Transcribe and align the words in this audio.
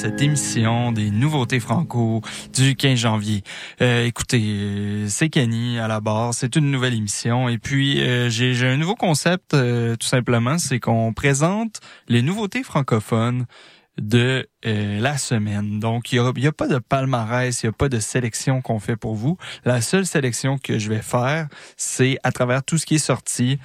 Cette 0.00 0.22
émission 0.22 0.92
des 0.92 1.10
nouveautés 1.10 1.60
franco 1.60 2.22
du 2.54 2.74
15 2.74 2.98
janvier. 2.98 3.42
Euh, 3.82 4.06
écoutez, 4.06 4.40
euh, 4.42 5.06
c'est 5.10 5.28
Kenny 5.28 5.78
à 5.78 5.88
la 5.88 6.00
barre, 6.00 6.32
c'est 6.32 6.56
une 6.56 6.70
nouvelle 6.70 6.94
émission 6.94 7.50
et 7.50 7.58
puis 7.58 8.00
euh, 8.00 8.30
j'ai 8.30 8.66
un 8.66 8.78
nouveau 8.78 8.94
concept 8.94 9.50
tout 9.50 10.06
simplement, 10.06 10.56
c'est 10.56 10.80
qu'on 10.80 11.12
présente 11.12 11.80
les 12.08 12.22
nouveautés 12.22 12.62
francophones 12.62 13.44
de 14.00 14.48
la 14.62 15.18
semaine. 15.18 15.80
Donc, 15.80 16.12
il 16.12 16.22
n'y 16.22 16.46
a, 16.46 16.48
a, 16.48 16.52
pas 16.52 16.68
de 16.68 16.78
palmarès, 16.78 17.62
il 17.62 17.66
n'y 17.66 17.68
a 17.68 17.72
pas 17.72 17.90
de 17.90 18.00
sélection 18.00 18.62
qu'on 18.62 18.78
fait 18.78 18.96
pour 18.96 19.14
vous. 19.14 19.36
La 19.66 19.82
seule 19.82 20.06
sélection 20.06 20.56
que 20.56 20.78
je 20.78 20.88
vais 20.88 21.02
faire, 21.02 21.48
c'est 21.76 22.16
à 22.22 22.32
travers 22.32 22.62
tout 22.62 22.78
ce 22.78 22.86
qui 22.86 22.94
est 22.94 22.98
sorti 22.98 23.58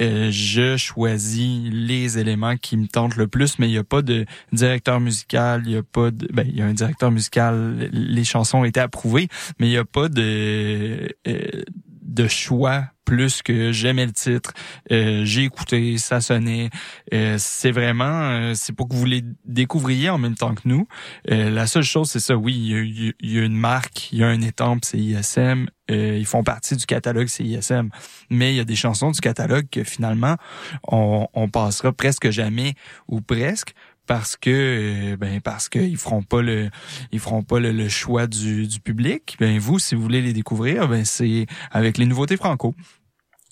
euh, 0.00 0.28
je 0.30 0.76
choisis 0.76 1.70
les 1.70 2.18
éléments 2.18 2.56
qui 2.56 2.76
me 2.76 2.86
tentent 2.86 3.16
le 3.16 3.28
plus, 3.28 3.58
mais 3.58 3.68
il 3.68 3.72
n'y 3.72 3.78
a 3.78 3.84
pas 3.84 4.02
de 4.02 4.26
directeur 4.52 5.00
musical, 5.00 5.62
il 5.66 5.72
y 5.72 5.76
a 5.76 5.82
pas 5.82 6.10
de, 6.10 6.26
ben, 6.32 6.46
il 6.48 6.56
y 6.56 6.62
a 6.62 6.66
un 6.66 6.74
directeur 6.74 7.10
musical, 7.10 7.90
les 7.92 8.24
chansons 8.24 8.58
ont 8.58 8.64
été 8.64 8.80
approuvées, 8.80 9.28
mais 9.58 9.66
il 9.68 9.70
n'y 9.70 9.76
a 9.76 9.84
pas 9.84 10.08
de, 10.08 11.08
euh, 11.28 11.62
de 12.04 12.28
choix 12.28 12.84
plus 13.04 13.42
que 13.42 13.72
j'aimais 13.72 14.06
le 14.06 14.12
titre. 14.12 14.52
Euh, 14.90 15.24
j'ai 15.24 15.44
écouté, 15.44 15.98
ça 15.98 16.20
sonnait. 16.20 16.70
Euh, 17.12 17.36
c'est 17.38 17.70
vraiment, 17.70 18.30
euh, 18.30 18.52
c'est 18.54 18.72
pour 18.72 18.88
que 18.88 18.94
vous 18.94 19.04
les 19.04 19.22
découvriez 19.44 20.10
en 20.10 20.18
même 20.18 20.34
temps 20.34 20.54
que 20.54 20.62
nous. 20.64 20.86
la 21.26 21.66
seule 21.66 21.82
chose, 21.82 22.10
c'est 22.10 22.20
ça. 22.20 22.36
Oui, 22.36 22.54
il 22.54 23.14
y, 23.30 23.38
a, 23.38 23.44
une 23.44 23.56
marque, 23.56 24.12
il 24.12 24.18
y 24.18 24.24
a 24.24 24.28
un 24.28 24.40
étampe, 24.40 24.84
c'est 24.84 24.98
ISM. 24.98 25.66
ils 25.88 26.26
font 26.26 26.42
partie 26.42 26.76
du 26.76 26.86
catalogue, 26.86 27.28
c'est 27.28 27.44
ISM. 27.44 27.90
Mais 28.30 28.52
il 28.52 28.56
y 28.56 28.60
a 28.60 28.64
des 28.64 28.76
chansons 28.76 29.10
du 29.10 29.20
catalogue 29.20 29.66
que 29.70 29.84
finalement, 29.84 30.36
on 30.88 31.48
passera 31.48 31.92
presque 31.92 32.30
jamais 32.30 32.74
ou 33.08 33.20
presque 33.20 33.74
parce 34.06 34.36
que 34.36 34.50
euh, 35.12 35.16
ben 35.16 35.40
parce 35.40 35.68
qu'ils 35.68 35.96
feront 35.96 36.22
pas 36.22 36.42
le 36.42 36.70
ils 37.12 37.20
feront 37.20 37.42
pas 37.42 37.60
le, 37.60 37.88
choix 37.88 38.26
du, 38.26 38.66
du, 38.66 38.80
public. 38.80 39.36
Ben 39.40 39.58
vous 39.58 39.78
si 39.78 39.94
vous 39.94 40.02
voulez 40.02 40.22
les 40.22 40.32
découvrir 40.32 40.88
ben 40.88 41.04
c'est 41.04 41.46
avec 41.70 41.98
les 41.98 42.06
nouveautés 42.06 42.36
franco. 42.36 42.74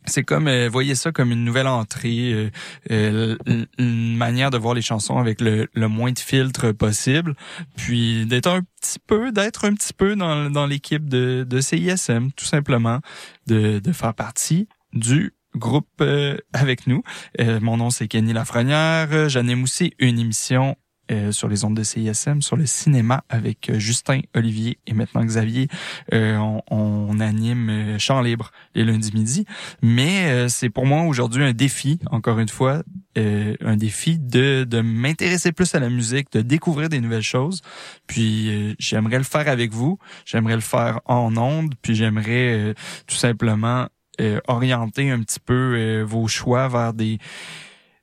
C'est 0.04 0.24
comme 0.24 0.48
euh, 0.48 0.68
voyez 0.68 0.96
ça 0.96 1.12
comme 1.12 1.30
une 1.30 1.44
nouvelle 1.44 1.68
entrée 1.68 2.50
euh, 2.90 3.36
une 3.78 4.16
manière 4.16 4.50
de 4.50 4.58
voir 4.58 4.74
les 4.74 4.82
chansons 4.82 5.18
avec 5.18 5.40
le, 5.40 5.68
le 5.72 5.88
moins 5.88 6.10
de 6.10 6.18
filtres 6.18 6.74
possible 6.74 7.36
puis 7.76 8.26
d'être 8.26 8.48
un 8.48 8.62
petit 8.80 8.98
peu 8.98 9.30
d'être 9.30 9.64
un 9.64 9.74
petit 9.74 9.92
peu 9.92 10.16
dans, 10.16 10.50
dans 10.50 10.66
l'équipe 10.66 11.08
de, 11.08 11.46
de 11.48 11.60
CISM 11.60 12.32
tout 12.32 12.44
simplement 12.44 12.98
de, 13.46 13.78
de 13.78 13.92
faire 13.92 14.14
partie 14.14 14.66
du 14.92 15.32
groupe 15.56 15.88
euh, 16.00 16.36
avec 16.52 16.86
nous. 16.86 17.02
Euh, 17.40 17.60
mon 17.60 17.76
nom, 17.76 17.90
c'est 17.90 18.08
Kenny 18.08 18.32
Lafrenière. 18.32 19.28
J'anime 19.28 19.64
aussi 19.64 19.94
une 19.98 20.18
émission 20.18 20.76
euh, 21.10 21.32
sur 21.32 21.48
les 21.48 21.64
ondes 21.64 21.76
de 21.76 21.82
CISM, 21.82 22.40
sur 22.40 22.56
le 22.56 22.64
cinéma 22.64 23.24
avec 23.28 23.70
Justin, 23.74 24.20
Olivier 24.34 24.78
et 24.86 24.94
maintenant 24.94 25.24
Xavier. 25.24 25.68
On, 26.12 26.62
on, 26.70 27.20
anime 27.20 27.98
Chant 27.98 28.22
libre 28.22 28.50
les 28.74 28.84
lundis 28.84 29.12
midi. 29.12 29.44
Mais 29.82 30.48
c'est 30.48 30.70
pour 30.70 30.86
moi 30.86 31.02
aujourd'hui 31.02 31.44
un 31.44 31.52
défi, 31.52 31.98
encore 32.10 32.38
une 32.38 32.48
fois, 32.48 32.82
un 33.16 33.76
défi 33.76 34.18
de, 34.18 34.64
de 34.64 34.80
m'intéresser 34.80 35.52
plus 35.52 35.74
à 35.74 35.80
la 35.80 35.90
musique, 35.90 36.32
de 36.32 36.40
découvrir 36.40 36.88
des 36.88 37.00
nouvelles 37.00 37.22
choses. 37.22 37.60
Puis 38.06 38.74
j'aimerais 38.78 39.18
le 39.18 39.24
faire 39.24 39.48
avec 39.48 39.72
vous, 39.72 39.98
j'aimerais 40.24 40.54
le 40.54 40.60
faire 40.60 41.00
en 41.04 41.36
ondes, 41.36 41.74
puis 41.82 41.94
j'aimerais 41.94 42.74
tout 43.06 43.16
simplement 43.16 43.88
euh, 44.22 44.40
orienter 44.46 45.10
un 45.10 45.20
petit 45.20 45.40
peu 45.40 45.74
euh, 45.76 46.02
vos 46.04 46.28
choix 46.28 46.68
vers 46.68 46.92
des 46.92 47.18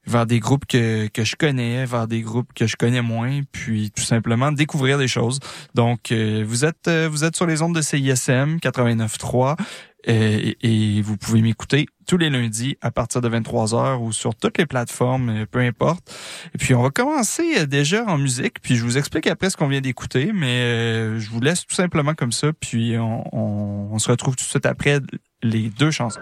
vers 0.06 0.26
des 0.26 0.40
groupes 0.40 0.66
que, 0.66 1.08
que 1.08 1.24
je 1.24 1.36
connais, 1.36 1.86
vers 1.86 2.08
des 2.08 2.22
groupes 2.22 2.52
que 2.56 2.66
je 2.66 2.76
connais 2.76 3.02
moins, 3.02 3.42
puis 3.52 3.92
tout 3.92 4.02
simplement 4.02 4.52
découvrir 4.52 4.98
des 4.98 5.08
choses. 5.08 5.40
Donc, 5.76 6.12
euh, 6.12 6.44
vous 6.48 6.66
êtes 6.66 6.90
vous 6.90 7.24
êtes 7.24 7.36
sur 7.36 7.46
les 7.46 7.62
ondes 7.62 7.76
de 7.76 7.82
CISM 7.82 8.58
89.3. 8.58 9.56
et, 10.06 10.58
et 10.62 11.02
vous 11.02 11.18
pouvez 11.18 11.42
m'écouter 11.42 11.88
tous 12.08 12.18
les 12.18 12.30
lundis 12.30 12.78
à 12.82 12.92
partir 12.92 13.22
de 13.22 13.30
23h 13.30 13.98
ou 14.00 14.12
sur 14.12 14.34
toutes 14.36 14.58
les 14.58 14.66
plateformes, 14.66 15.46
peu 15.46 15.60
importe. 15.60 16.12
Et 16.56 16.58
puis 16.58 16.74
on 16.74 16.82
va 16.82 16.90
commencer 16.90 17.68
déjà 17.68 18.06
en 18.06 18.18
musique, 18.18 18.62
puis 18.62 18.76
je 18.76 18.84
vous 18.84 18.98
explique 18.98 19.28
après 19.28 19.50
ce 19.50 19.58
qu'on 19.58 19.68
vient 19.68 19.82
d'écouter, 19.82 20.32
mais 20.34 21.20
je 21.20 21.30
vous 21.30 21.42
laisse 21.42 21.66
tout 21.66 21.76
simplement 21.76 22.14
comme 22.14 22.32
ça, 22.32 22.52
puis 22.54 22.98
on, 22.98 23.24
on, 23.36 23.90
on 23.92 24.00
se 24.00 24.10
retrouve 24.10 24.36
tout 24.36 24.46
de 24.46 24.50
suite 24.50 24.66
après 24.66 25.00
les 25.44 25.70
deux 25.70 25.92
chansons. 25.92 26.20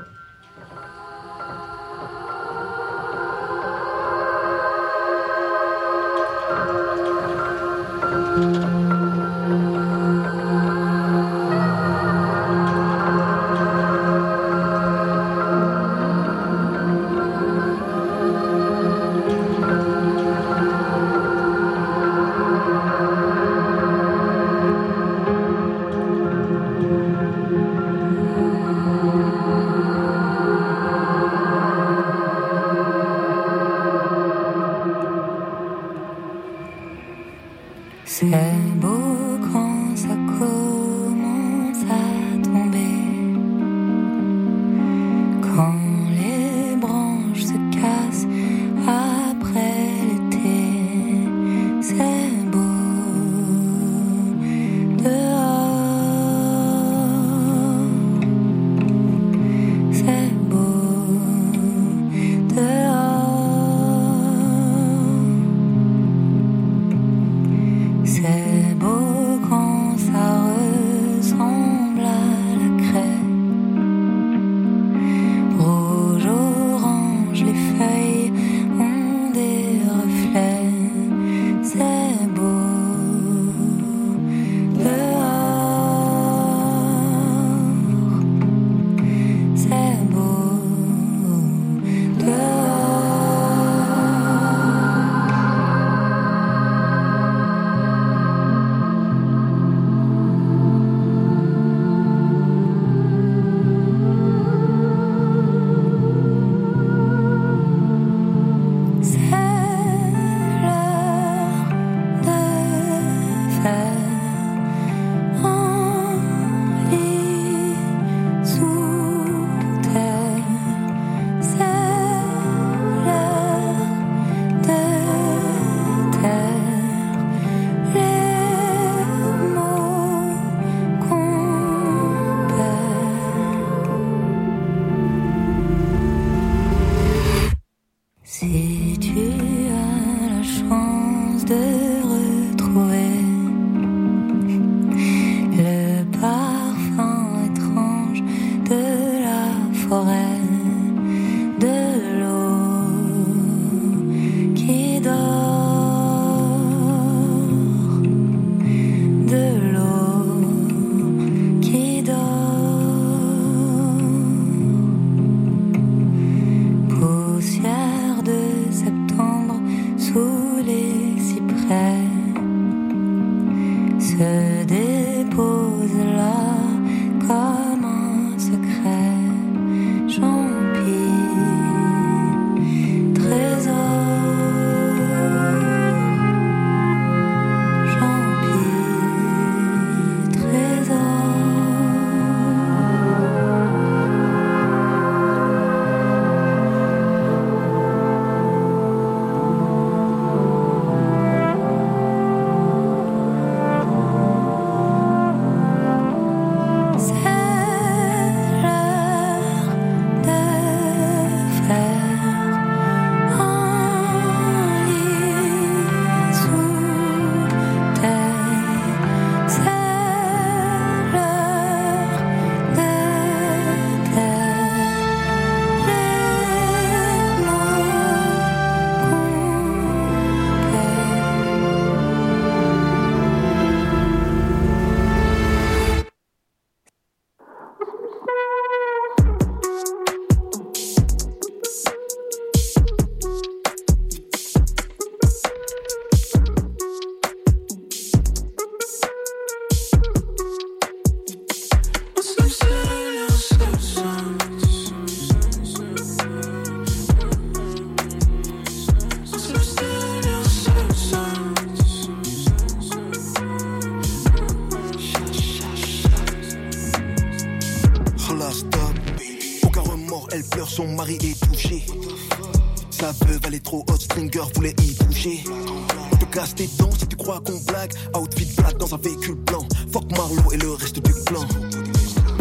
Outfit 278.16 278.48
black 278.58 278.78
dans 278.78 278.94
un 278.94 278.98
véhicule 278.98 279.36
blanc. 279.36 279.66
Fuck 279.92 280.12
Marlowe 280.12 280.54
et 280.54 280.58
le 280.58 280.72
reste 280.72 281.00
du 281.00 281.14
plan. 281.26 281.42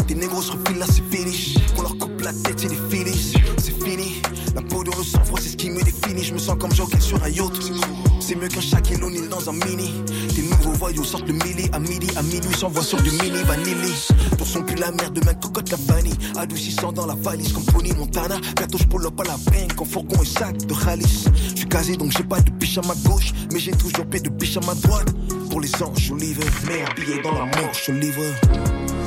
des 0.07 0.15
négros 0.15 0.41
se 0.41 0.51
refilent 0.51 0.79
là, 0.79 0.85
c'est 0.87 1.15
fini. 1.15 1.55
Qu'on 1.75 1.81
leur 1.83 1.97
coupe 1.97 2.21
la 2.21 2.33
tête, 2.33 2.59
c'est 2.59 2.67
des 2.67 2.79
finis. 2.89 3.33
C'est 3.57 3.83
fini. 3.83 4.21
La 4.55 4.61
peau 4.61 4.83
de 4.83 4.91
le 4.91 5.03
sang-froid, 5.03 5.39
c'est 5.41 5.49
ce 5.49 5.57
qui 5.57 5.69
me 5.69 5.81
définit. 5.81 6.23
Je 6.23 6.33
me 6.33 6.39
sens 6.39 6.57
comme 6.59 6.73
Joker 6.73 7.01
sur 7.01 7.21
un 7.23 7.29
yacht. 7.29 7.71
C'est 8.27 8.35
mieux 8.35 8.49
qu'un 8.49 8.59
Shaquille 8.59 9.01
O'Neal 9.01 9.29
dans 9.29 9.49
un 9.49 9.53
mini. 9.53 10.03
Des 10.35 10.41
nouveaux 10.41 10.73
voyous 10.73 11.05
sortent 11.05 11.29
le 11.29 11.33
mili. 11.33 11.69
À 11.71 11.79
midi, 11.79 12.09
à 12.17 12.21
minuit, 12.23 12.53
s'envoie 12.57 12.83
sur 12.83 13.01
du 13.01 13.09
mini 13.11 13.41
vanilli. 13.45 13.93
Pour 14.37 14.45
son 14.45 14.63
cul, 14.63 14.75
la 14.75 14.91
merde 14.91 15.13
de 15.13 15.23
ma 15.23 15.33
cocotte 15.33 15.71
la 15.71 15.77
vanille. 15.77 16.13
Adoucissant 16.35 16.91
dans 16.91 17.05
la 17.05 17.15
valise 17.15 17.53
comme 17.53 17.63
Pony 17.63 17.93
Montana. 17.93 18.35
Bientôt, 18.57 18.79
je 18.79 18.83
pull 18.83 19.05
up 19.05 19.17
à 19.21 19.23
la 19.23 19.37
peine. 19.49 19.69
Quand 19.77 19.85
fourgon 19.85 20.21
et 20.21 20.25
sac 20.25 20.57
de 20.57 20.73
Khalis. 20.73 21.23
Je 21.51 21.59
suis 21.59 21.69
casé 21.69 21.95
donc 21.95 22.11
j'ai 22.17 22.25
pas 22.25 22.41
de 22.41 22.51
biche 22.51 22.77
à 22.77 22.81
ma 22.81 22.95
gauche. 23.09 23.31
Mais 23.53 23.59
j'ai 23.59 23.71
toujours 23.71 24.05
paix 24.07 24.19
de 24.19 24.29
biche 24.29 24.57
à 24.57 24.65
ma 24.65 24.75
droite. 24.75 25.07
Pour 25.49 25.61
les 25.61 25.73
anges, 25.81 26.11
olive. 26.11 26.43
Mais 26.67 26.83
habillé 26.83 27.21
dans 27.21 27.31
la 27.31 27.45
manche, 27.45 27.87
olive. 27.87 28.19
Un 28.51 29.06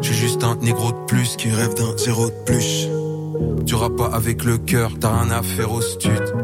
Hein. 0.00 0.02
Je 0.02 0.12
suis 0.12 0.28
juste 0.28 0.44
un 0.44 0.56
négro 0.56 0.92
de 0.92 1.06
plus 1.06 1.36
Qui 1.36 1.50
rêve 1.50 1.74
d'un 1.74 1.96
zéro 1.96 2.26
de 2.26 2.34
plus. 2.44 2.88
Tu 3.66 3.74
rappes 3.74 3.96
pas 3.96 4.10
avec 4.12 4.44
le 4.44 4.58
cœur, 4.58 4.92
t'as 4.98 5.22
rien 5.22 5.30
à 5.30 5.42
au 5.66 5.80
stud. 5.80 6.34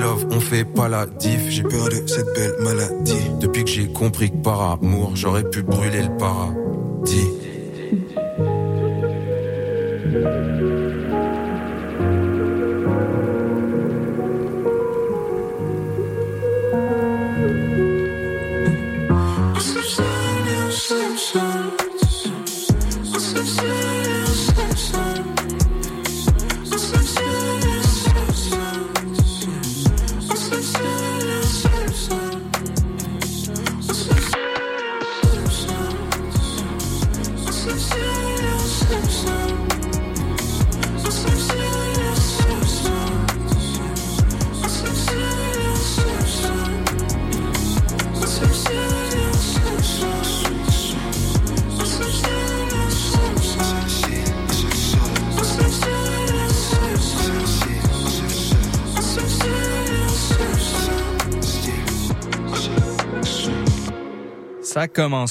Love, 0.00 0.26
on 0.30 0.40
fait 0.40 0.64
pas 0.64 0.88
la 0.88 1.06
diff. 1.06 1.48
J'ai 1.48 1.62
peur 1.62 1.88
de 1.88 2.06
cette 2.06 2.34
belle 2.34 2.54
maladie. 2.60 3.30
Depuis 3.40 3.64
que 3.64 3.70
j'ai 3.70 3.88
compris 3.92 4.30
que 4.30 4.36
par 4.36 4.72
amour, 4.72 5.12
j'aurais 5.14 5.48
pu 5.48 5.62
brûler 5.62 6.02
le 6.02 6.16
paradis. 6.16 7.37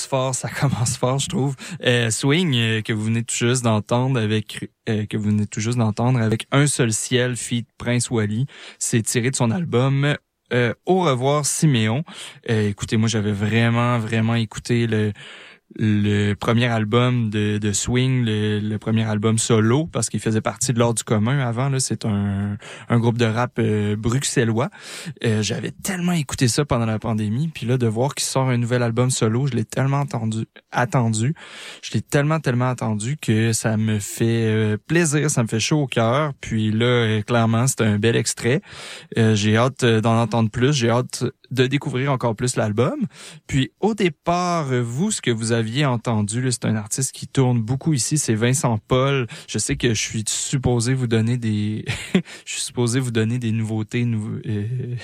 Fort, 0.07 0.33
ça 0.33 0.49
commence 0.59 0.97
fort, 0.97 1.19
je 1.19 1.29
trouve. 1.29 1.55
Euh, 1.83 2.09
Swing 2.09 2.55
euh, 2.55 2.81
que 2.81 2.93
vous 2.93 3.03
venez 3.03 3.23
tout 3.23 3.35
juste 3.35 3.63
d'entendre 3.63 4.19
avec 4.19 4.69
euh, 4.89 5.05
que 5.05 5.17
vous 5.17 5.25
venez 5.25 5.45
tout 5.45 5.59
juste 5.59 5.77
d'entendre 5.77 6.19
avec 6.19 6.47
un 6.51 6.67
seul 6.67 6.93
ciel, 6.93 7.35
feat 7.35 7.67
Prince 7.77 8.09
Wally, 8.09 8.45
c'est 8.79 9.01
tiré 9.01 9.31
de 9.31 9.35
son 9.35 9.51
album 9.51 10.15
Au 10.85 11.01
revoir 11.01 11.45
Siméon. 11.45 12.03
Écoutez, 12.47 12.97
moi 12.97 13.09
j'avais 13.09 13.33
vraiment 13.33 13.99
vraiment 13.99 14.35
écouté 14.35 14.87
le 14.87 15.11
le 15.77 16.33
premier 16.33 16.65
album 16.65 17.29
de, 17.29 17.57
de 17.57 17.71
Swing, 17.71 18.25
le, 18.25 18.59
le 18.59 18.77
premier 18.77 19.03
album 19.03 19.37
solo, 19.37 19.87
parce 19.87 20.09
qu'il 20.09 20.19
faisait 20.19 20.41
partie 20.41 20.73
de 20.73 20.79
l'ordre 20.79 20.95
du 20.95 21.03
commun 21.03 21.39
avant. 21.39 21.69
Là, 21.69 21.79
c'est 21.79 22.05
un, 22.05 22.57
un 22.89 22.99
groupe 22.99 23.17
de 23.17 23.25
rap 23.25 23.53
euh, 23.59 23.95
bruxellois. 23.95 24.69
Euh, 25.23 25.41
J'avais 25.41 25.71
tellement 25.71 26.13
écouté 26.13 26.47
ça 26.47 26.65
pendant 26.65 26.85
la 26.85 26.99
pandémie, 26.99 27.47
puis 27.47 27.65
là 27.65 27.77
de 27.77 27.87
voir 27.87 28.15
qu'il 28.15 28.25
sort 28.25 28.49
un 28.49 28.57
nouvel 28.57 28.83
album 28.83 29.11
solo, 29.11 29.47
je 29.47 29.53
l'ai 29.53 29.65
tellement 29.65 30.01
attendu, 30.01 30.45
attendu, 30.71 31.33
je 31.83 31.93
l'ai 31.93 32.01
tellement 32.01 32.39
tellement 32.39 32.69
attendu 32.69 33.17
que 33.17 33.53
ça 33.53 33.77
me 33.77 33.99
fait 33.99 34.47
euh, 34.47 34.77
plaisir, 34.87 35.29
ça 35.29 35.43
me 35.43 35.47
fait 35.47 35.59
chaud 35.59 35.81
au 35.81 35.87
cœur. 35.87 36.33
Puis 36.41 36.71
là, 36.71 36.85
euh, 36.85 37.21
clairement, 37.21 37.67
c'est 37.67 37.81
un 37.81 37.99
bel 37.99 38.15
extrait. 38.15 38.61
Euh, 39.17 39.35
j'ai 39.35 39.57
hâte 39.57 39.85
d'en 39.85 40.19
entendre 40.19 40.49
plus. 40.49 40.73
J'ai 40.73 40.89
hâte 40.89 41.23
de 41.51 41.67
découvrir 41.67 42.11
encore 42.11 42.35
plus 42.35 42.55
l'album. 42.55 43.05
Puis 43.47 43.71
au 43.79 43.93
départ, 43.93 44.65
vous, 44.65 45.11
ce 45.11 45.21
que 45.21 45.31
vous 45.31 45.51
aviez 45.51 45.85
entendu, 45.85 46.47
c'est 46.51 46.65
un 46.65 46.75
artiste 46.75 47.13
qui 47.13 47.27
tourne 47.27 47.61
beaucoup 47.61 47.93
ici, 47.93 48.17
c'est 48.17 48.35
Vincent 48.35 48.77
Paul. 48.87 49.27
Je 49.47 49.57
sais 49.57 49.75
que 49.75 49.89
je 49.93 50.01
suis 50.01 50.23
supposé 50.27 50.93
vous 50.93 51.07
donner 51.07 51.37
des, 51.37 51.85
je 52.45 52.51
suis 52.51 52.61
supposé 52.61 52.99
vous 52.99 53.11
donner 53.11 53.39
des 53.39 53.51
nouveautés 53.51 54.05
nou- 54.05 54.39
euh, 54.45 54.95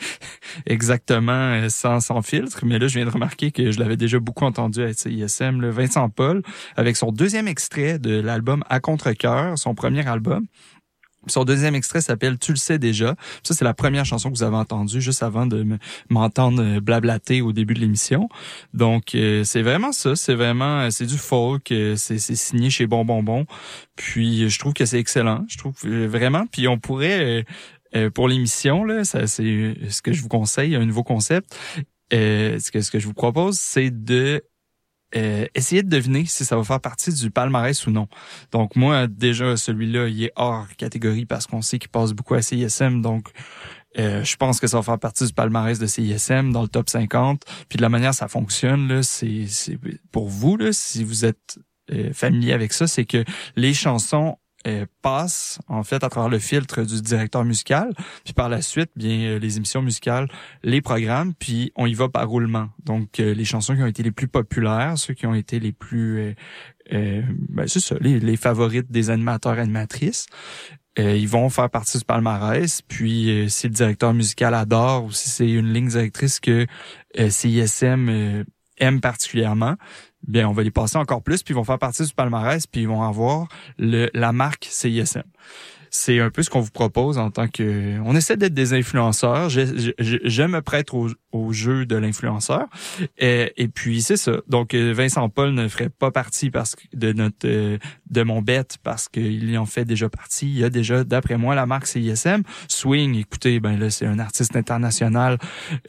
exactement 0.66 1.32
euh, 1.32 1.68
sans, 1.68 2.00
sans 2.00 2.22
filtre, 2.22 2.64
mais 2.64 2.78
là 2.78 2.88
je 2.88 2.94
viens 2.98 3.06
de 3.06 3.10
remarquer 3.10 3.50
que 3.52 3.70
je 3.70 3.78
l'avais 3.78 3.96
déjà 3.96 4.18
beaucoup 4.18 4.44
entendu 4.44 4.82
à 4.82 4.92
CISM, 4.92 5.60
le 5.60 5.70
Vincent 5.70 6.08
Paul, 6.08 6.42
avec 6.76 6.96
son 6.96 7.12
deuxième 7.12 7.48
extrait 7.48 7.98
de 7.98 8.20
l'album 8.20 8.64
À 8.68 8.80
contre-cœur, 8.80 9.58
son 9.58 9.74
premier 9.74 10.06
album. 10.06 10.46
Son 11.26 11.44
deuxième 11.44 11.74
extrait 11.74 12.00
s'appelle 12.00 12.38
Tu 12.38 12.52
le 12.52 12.56
sais 12.56 12.78
déjà. 12.78 13.14
Ça, 13.42 13.54
c'est 13.54 13.64
la 13.64 13.74
première 13.74 14.04
chanson 14.04 14.30
que 14.30 14.36
vous 14.36 14.42
avez 14.42 14.56
entendue 14.56 15.00
juste 15.00 15.22
avant 15.22 15.46
de 15.46 15.62
me- 15.62 15.78
m'entendre 16.10 16.62
euh, 16.62 16.80
blablater 16.80 17.40
au 17.42 17.52
début 17.52 17.74
de 17.74 17.80
l'émission. 17.80 18.28
Donc, 18.74 19.14
euh, 19.14 19.44
c'est 19.44 19.62
vraiment 19.62 19.92
ça. 19.92 20.16
C'est 20.16 20.34
vraiment, 20.34 20.80
euh, 20.80 20.90
c'est 20.90 21.06
du 21.06 21.18
folk. 21.18 21.72
C'est 21.96 22.18
signé 22.18 22.70
chez 22.70 22.86
Bon 22.86 23.04
Bon 23.04 23.22
Bon. 23.22 23.46
Puis, 23.96 24.48
je 24.50 24.58
trouve 24.58 24.74
que 24.74 24.84
c'est 24.84 24.98
excellent. 24.98 25.44
Je 25.48 25.58
trouve 25.58 25.74
vraiment. 25.84 26.46
Puis, 26.46 26.66
on 26.68 26.78
pourrait, 26.78 27.44
pour 28.14 28.28
l'émission, 28.28 28.84
là, 28.84 29.04
ça, 29.04 29.26
c'est 29.26 29.74
ce 29.88 30.02
que 30.02 30.12
je 30.12 30.22
vous 30.22 30.28
conseille, 30.28 30.74
un 30.74 30.84
nouveau 30.84 31.02
concept. 31.04 31.54
Ce 32.10 32.90
que 32.90 32.98
je 32.98 33.06
vous 33.06 33.14
propose, 33.14 33.58
c'est 33.58 33.90
de 33.90 34.42
euh, 35.14 35.46
essayer 35.54 35.82
de 35.82 35.88
deviner 35.88 36.24
si 36.26 36.44
ça 36.44 36.56
va 36.56 36.64
faire 36.64 36.80
partie 36.80 37.12
du 37.12 37.30
palmarès 37.30 37.86
ou 37.86 37.90
non. 37.90 38.08
Donc 38.50 38.76
moi, 38.76 39.06
déjà, 39.06 39.56
celui-là, 39.56 40.08
il 40.08 40.24
est 40.24 40.32
hors 40.36 40.66
catégorie 40.76 41.26
parce 41.26 41.46
qu'on 41.46 41.62
sait 41.62 41.78
qu'il 41.78 41.90
passe 41.90 42.12
beaucoup 42.12 42.34
à 42.34 42.42
CISM. 42.42 43.02
Donc, 43.02 43.28
euh, 43.98 44.24
je 44.24 44.36
pense 44.36 44.58
que 44.58 44.66
ça 44.66 44.78
va 44.78 44.82
faire 44.82 44.98
partie 44.98 45.26
du 45.26 45.32
palmarès 45.32 45.78
de 45.78 45.86
CISM 45.86 46.52
dans 46.52 46.62
le 46.62 46.68
top 46.68 46.88
50. 46.88 47.42
Puis 47.68 47.76
de 47.76 47.82
la 47.82 47.88
manière 47.88 48.14
ça 48.14 48.28
fonctionne, 48.28 48.88
là, 48.88 49.02
c'est, 49.02 49.46
c'est 49.48 49.78
pour 50.10 50.28
vous, 50.28 50.56
là, 50.56 50.72
si 50.72 51.04
vous 51.04 51.24
êtes 51.24 51.58
euh, 51.90 52.12
familier 52.12 52.52
avec 52.52 52.72
ça, 52.72 52.86
c'est 52.86 53.04
que 53.04 53.24
les 53.56 53.74
chansons 53.74 54.36
euh, 54.66 54.86
passent 55.02 55.58
en 55.68 55.82
fait 55.82 56.04
à 56.04 56.08
travers 56.08 56.30
le 56.30 56.38
filtre 56.38 56.82
du 56.82 57.00
directeur 57.02 57.44
musical, 57.44 57.92
puis 58.24 58.32
par 58.32 58.48
la 58.48 58.62
suite, 58.62 58.90
bien 58.96 59.18
euh, 59.20 59.38
les 59.38 59.56
émissions 59.56 59.82
musicales, 59.82 60.28
les 60.62 60.80
programmes, 60.80 61.34
puis 61.34 61.72
on 61.76 61.86
y 61.86 61.94
va 61.94 62.08
par 62.08 62.28
roulement. 62.28 62.68
Donc 62.84 63.20
euh, 63.20 63.34
les 63.34 63.44
chansons 63.44 63.74
qui 63.74 63.82
ont 63.82 63.86
été 63.86 64.02
les 64.02 64.12
plus 64.12 64.28
populaires, 64.28 64.96
ceux 64.96 65.14
qui 65.14 65.26
ont 65.26 65.34
été 65.34 65.58
les 65.60 65.72
plus, 65.72 66.18
euh, 66.18 66.34
euh, 66.92 67.22
ben, 67.48 67.66
c'est 67.66 67.80
ça, 67.80 67.96
les, 68.00 68.20
les 68.20 68.36
favorites 68.36 68.90
des 68.90 69.10
animateurs 69.10 69.58
animatrices, 69.58 70.26
ils 70.98 71.28
vont 71.28 71.48
faire 71.48 71.70
partie 71.70 71.96
du 71.96 72.04
palmarès. 72.04 72.82
Puis 72.82 73.46
si 73.48 73.66
le 73.66 73.72
directeur 73.72 74.12
musical 74.12 74.52
adore 74.52 75.06
ou 75.06 75.10
si 75.10 75.30
c'est 75.30 75.50
une 75.50 75.72
ligne 75.72 75.88
directrice 75.88 76.38
que 76.38 76.66
CISM 77.16 78.44
aime 78.76 79.00
particulièrement, 79.00 79.76
bien 80.26 80.48
on 80.48 80.52
va 80.52 80.62
les 80.62 80.70
passer 80.70 80.96
encore 80.96 81.22
plus. 81.22 81.42
Puis 81.42 81.52
ils 81.52 81.56
vont 81.56 81.64
faire 81.64 81.78
partie 81.78 82.04
du 82.04 82.12
palmarès. 82.12 82.66
Puis 82.66 82.82
ils 82.82 82.88
vont 82.88 83.02
avoir 83.02 83.48
le, 83.78 84.08
la 84.14 84.32
marque 84.32 84.66
CISM 84.70 85.22
c'est 85.94 86.20
un 86.20 86.30
peu 86.30 86.42
ce 86.42 86.48
qu'on 86.48 86.60
vous 86.60 86.70
propose 86.70 87.18
en 87.18 87.30
tant 87.30 87.48
que. 87.48 88.00
On 88.06 88.16
essaie 88.16 88.38
d'être 88.38 88.54
des 88.54 88.72
influenceurs. 88.72 89.50
Je, 89.50 89.92
je, 89.98 90.16
je 90.24 90.42
me 90.42 90.62
prête 90.62 90.88
au, 90.94 91.52
jeu 91.52 91.84
de 91.84 91.96
l'influenceur. 91.96 92.66
Et, 93.18 93.68
puis 93.68 94.00
c'est 94.00 94.16
ça. 94.16 94.38
Donc 94.48 94.74
Vincent 94.74 95.28
Paul 95.28 95.52
ne 95.52 95.68
ferait 95.68 95.90
pas 95.90 96.10
partie 96.10 96.50
parce 96.50 96.76
que 96.76 96.84
de 96.94 97.12
notre 97.12 97.46
de 97.46 98.22
mon 98.22 98.40
bête 98.40 98.78
parce 98.82 99.10
qu'il 99.10 99.56
en 99.58 99.66
fait 99.66 99.84
déjà 99.84 100.08
partie. 100.08 100.46
Il 100.46 100.58
y 100.58 100.64
a 100.64 100.70
déjà, 100.70 101.04
d'après 101.04 101.36
moi, 101.36 101.54
la 101.54 101.66
marque 101.66 101.86
CISM. 101.86 102.42
Swing, 102.68 103.16
écoutez, 103.16 103.60
ben 103.60 103.78
là 103.78 103.90
c'est 103.90 104.06
un 104.06 104.18
artiste 104.18 104.56
international. 104.56 105.36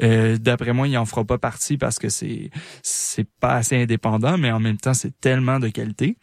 Euh, 0.02 0.38
d'après 0.38 0.74
moi, 0.74 0.90
il 0.90 0.98
en 0.98 1.06
fera 1.06 1.24
pas 1.24 1.38
partie 1.38 1.78
parce 1.78 1.98
que 1.98 2.10
c'est 2.10 2.50
c'est 2.82 3.28
pas 3.40 3.54
assez 3.54 3.82
indépendant, 3.82 4.38
mais 4.38 4.52
en 4.52 4.60
même 4.60 4.78
temps 4.78 4.94
c'est 4.94 5.18
tellement 5.22 5.62
de 5.62 5.70
qualité. 5.70 6.18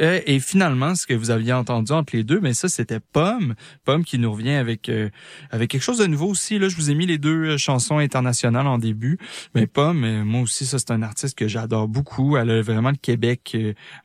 Euh, 0.00 0.20
et 0.26 0.40
finalement, 0.40 0.94
ce 0.94 1.06
que 1.06 1.14
vous 1.14 1.30
aviez 1.30 1.52
entendu 1.52 1.92
entre 1.92 2.16
les 2.16 2.24
deux, 2.24 2.40
mais 2.40 2.54
ça, 2.54 2.68
c'était 2.68 3.00
Pomme. 3.00 3.54
Pomme 3.84 4.04
qui 4.04 4.18
nous 4.18 4.32
revient 4.32 4.52
avec 4.52 4.88
euh, 4.88 5.10
avec 5.50 5.70
quelque 5.70 5.82
chose 5.82 5.98
de 5.98 6.06
nouveau 6.06 6.28
aussi. 6.28 6.58
Là, 6.58 6.68
je 6.68 6.76
vous 6.76 6.90
ai 6.90 6.94
mis 6.94 7.06
les 7.06 7.18
deux 7.18 7.44
euh, 7.44 7.58
chansons 7.58 7.98
internationales 7.98 8.66
en 8.66 8.78
début. 8.78 9.18
Mais 9.54 9.66
Pomme, 9.66 10.22
moi 10.24 10.42
aussi, 10.42 10.66
ça, 10.66 10.78
c'est 10.78 10.90
un 10.90 11.02
artiste 11.02 11.36
que 11.36 11.48
j'adore 11.48 11.88
beaucoup. 11.88 12.36
Elle 12.36 12.50
a 12.50 12.62
vraiment 12.62 12.90
le 12.90 12.96
Québec 12.96 13.56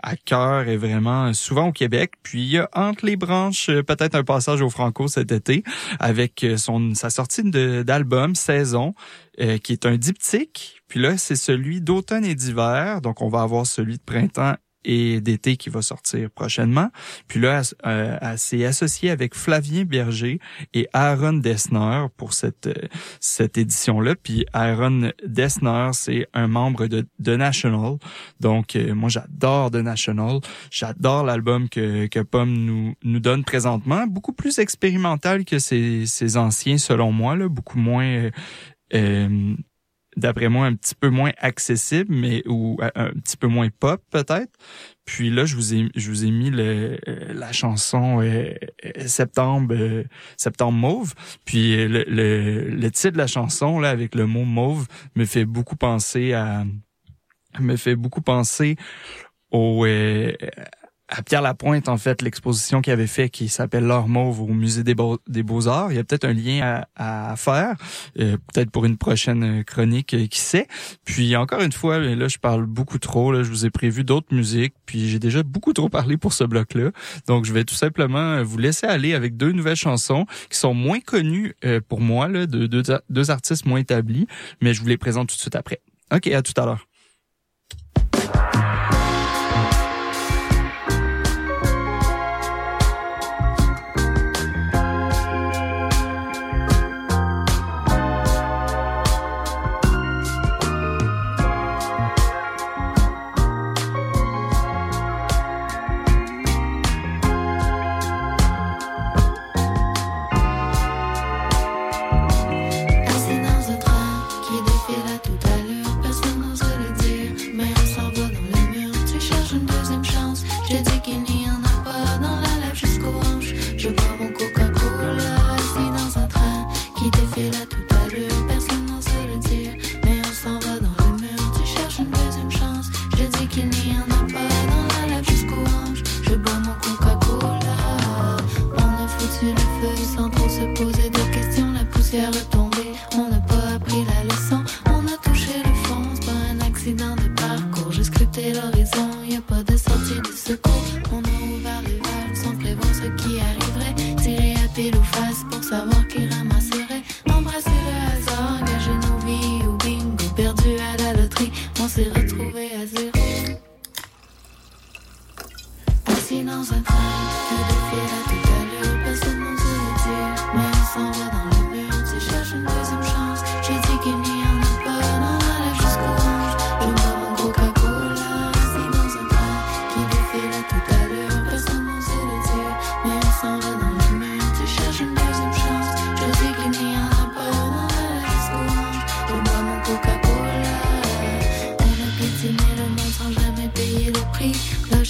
à 0.01 0.15
cœur 0.15 0.67
et 0.67 0.77
vraiment 0.77 1.33
souvent 1.33 1.67
au 1.67 1.71
Québec. 1.71 2.13
Puis 2.23 2.57
entre 2.73 3.05
les 3.05 3.15
branches 3.15 3.67
peut-être 3.67 4.15
un 4.15 4.23
passage 4.23 4.61
au 4.61 4.69
Franco 4.69 5.07
cet 5.07 5.31
été 5.31 5.63
avec 5.99 6.45
son 6.57 6.93
sa 6.93 7.09
sortie 7.09 7.43
d'album 7.43 8.35
Saison. 8.35 8.93
qui 9.37 9.73
est 9.73 9.85
un 9.85 9.97
diptyque. 9.97 10.81
Puis 10.87 10.99
là, 10.99 11.17
c'est 11.17 11.35
celui 11.35 11.81
d'automne 11.81 12.25
et 12.25 12.35
d'hiver. 12.35 13.01
Donc, 13.01 13.21
on 13.21 13.29
va 13.29 13.41
avoir 13.41 13.65
celui 13.65 13.97
de 13.97 14.03
printemps 14.03 14.55
et 14.83 15.21
d'été 15.21 15.57
qui 15.57 15.69
va 15.69 15.81
sortir 15.81 16.29
prochainement. 16.31 16.89
Puis 17.27 17.39
là, 17.39 17.61
euh, 17.85 18.17
elle, 18.21 18.37
s'est 18.37 18.65
associée 18.65 19.09
avec 19.09 19.35
Flavien 19.35 19.83
Berger 19.83 20.39
et 20.73 20.87
Aaron 20.93 21.33
Dessner 21.33 22.05
pour 22.17 22.33
cette 22.33 22.67
euh, 22.67 22.87
cette 23.19 23.57
édition-là. 23.57 24.15
Puis 24.15 24.45
Aaron 24.53 25.11
Dessner, 25.25 25.89
c'est 25.93 26.27
un 26.33 26.47
membre 26.47 26.87
de 26.87 27.07
The 27.23 27.29
National. 27.29 27.97
Donc 28.39 28.75
euh, 28.75 28.93
moi, 28.93 29.09
j'adore 29.09 29.71
The 29.71 29.75
National. 29.75 30.39
J'adore 30.69 31.23
l'album 31.23 31.69
que 31.69 32.07
que 32.07 32.19
Pomme 32.19 32.53
nous 32.53 32.95
nous 33.03 33.19
donne 33.19 33.43
présentement, 33.43 34.07
beaucoup 34.07 34.33
plus 34.33 34.59
expérimental 34.59 35.45
que 35.45 35.59
ses, 35.59 36.05
ses 36.05 36.37
anciens 36.37 36.77
selon 36.77 37.11
moi, 37.11 37.35
là, 37.35 37.49
beaucoup 37.49 37.77
moins 37.77 38.29
d'après 40.17 40.49
moi, 40.49 40.65
un 40.65 40.75
petit 40.75 40.95
peu 40.95 41.09
moins 41.09 41.31
accessible, 41.37 42.13
mais 42.13 42.43
ou 42.47 42.77
euh, 42.81 42.89
un 42.95 43.11
petit 43.11 43.37
peu 43.37 43.47
moins 43.47 43.69
pop 43.69 44.01
peut-être. 44.11 44.51
Puis 45.05 45.29
là, 45.29 45.45
je 45.45 45.55
vous 45.55 45.73
ai, 45.73 45.89
je 45.95 46.09
vous 46.09 46.25
ai 46.25 46.31
mis 46.31 46.49
le, 46.49 46.99
euh, 47.07 47.33
la 47.33 47.51
chanson 47.51 48.21
euh, 48.21 48.53
Septembre, 49.05 50.03
Septembre 50.37 50.77
Mauve. 50.77 51.13
Puis 51.45 51.87
le, 51.87 52.03
le, 52.07 52.69
le, 52.69 52.91
titre 52.91 53.13
de 53.13 53.17
la 53.17 53.27
chanson 53.27 53.79
là 53.79 53.89
avec 53.89 54.15
le 54.15 54.25
mot 54.25 54.43
mauve 54.43 54.87
me 55.15 55.25
fait 55.25 55.45
beaucoup 55.45 55.75
penser 55.75 56.33
à, 56.33 56.65
me 57.59 57.75
fait 57.75 57.95
beaucoup 57.95 58.21
penser 58.21 58.75
au 59.51 59.85
à 61.11 61.21
Pierre 61.23 61.41
Lapointe, 61.41 61.89
en 61.89 61.97
fait, 61.97 62.21
l'exposition 62.21 62.81
qu'il 62.81 62.93
avait 62.93 63.05
fait 63.05 63.29
qui 63.29 63.49
s'appelle 63.49 63.83
L'Or 63.83 64.07
Mauve 64.07 64.41
au 64.41 64.47
Musée 64.47 64.83
des, 64.83 64.95
Beaux- 64.95 65.19
Beaux-Arts. 65.27 65.91
Il 65.91 65.97
y 65.97 65.99
a 65.99 66.05
peut-être 66.05 66.23
un 66.23 66.31
lien 66.33 66.83
à, 66.95 67.35
faire, 67.35 67.75
euh, 68.17 68.37
peut-être 68.53 68.71
pour 68.71 68.85
une 68.85 68.97
prochaine 68.97 69.63
chronique, 69.65 70.13
euh, 70.13 70.27
qui 70.27 70.39
sait. 70.39 70.67
Puis 71.03 71.35
encore 71.35 71.61
une 71.61 71.73
fois, 71.73 71.99
là, 71.99 72.27
je 72.29 72.37
parle 72.37 72.65
beaucoup 72.65 72.97
trop. 72.97 73.33
Là, 73.33 73.43
je 73.43 73.49
vous 73.49 73.65
ai 73.65 73.69
prévu 73.69 74.05
d'autres 74.05 74.33
musiques, 74.33 74.73
puis 74.85 75.09
j'ai 75.09 75.19
déjà 75.19 75.43
beaucoup 75.43 75.73
trop 75.73 75.89
parlé 75.89 76.15
pour 76.15 76.31
ce 76.31 76.45
bloc-là. 76.45 76.91
Donc, 77.27 77.43
je 77.43 77.51
vais 77.51 77.65
tout 77.65 77.75
simplement 77.75 78.41
vous 78.41 78.57
laisser 78.57 78.87
aller 78.87 79.13
avec 79.13 79.35
deux 79.35 79.51
nouvelles 79.51 79.75
chansons 79.75 80.25
qui 80.49 80.57
sont 80.57 80.73
moins 80.73 81.01
connues 81.01 81.55
euh, 81.65 81.81
pour 81.85 81.99
moi, 81.99 82.29
là, 82.29 82.45
de 82.47 82.67
deux, 82.67 82.83
deux 83.09 83.31
artistes 83.31 83.65
moins 83.65 83.79
établis, 83.79 84.27
mais 84.61 84.73
je 84.73 84.79
vous 84.81 84.87
les 84.87 84.97
présente 84.97 85.27
tout 85.27 85.35
de 85.35 85.41
suite 85.41 85.57
après. 85.57 85.81
OK, 86.13 86.27
à 86.27 86.41
tout 86.41 86.53
à 86.55 86.65
l'heure. 86.65 86.87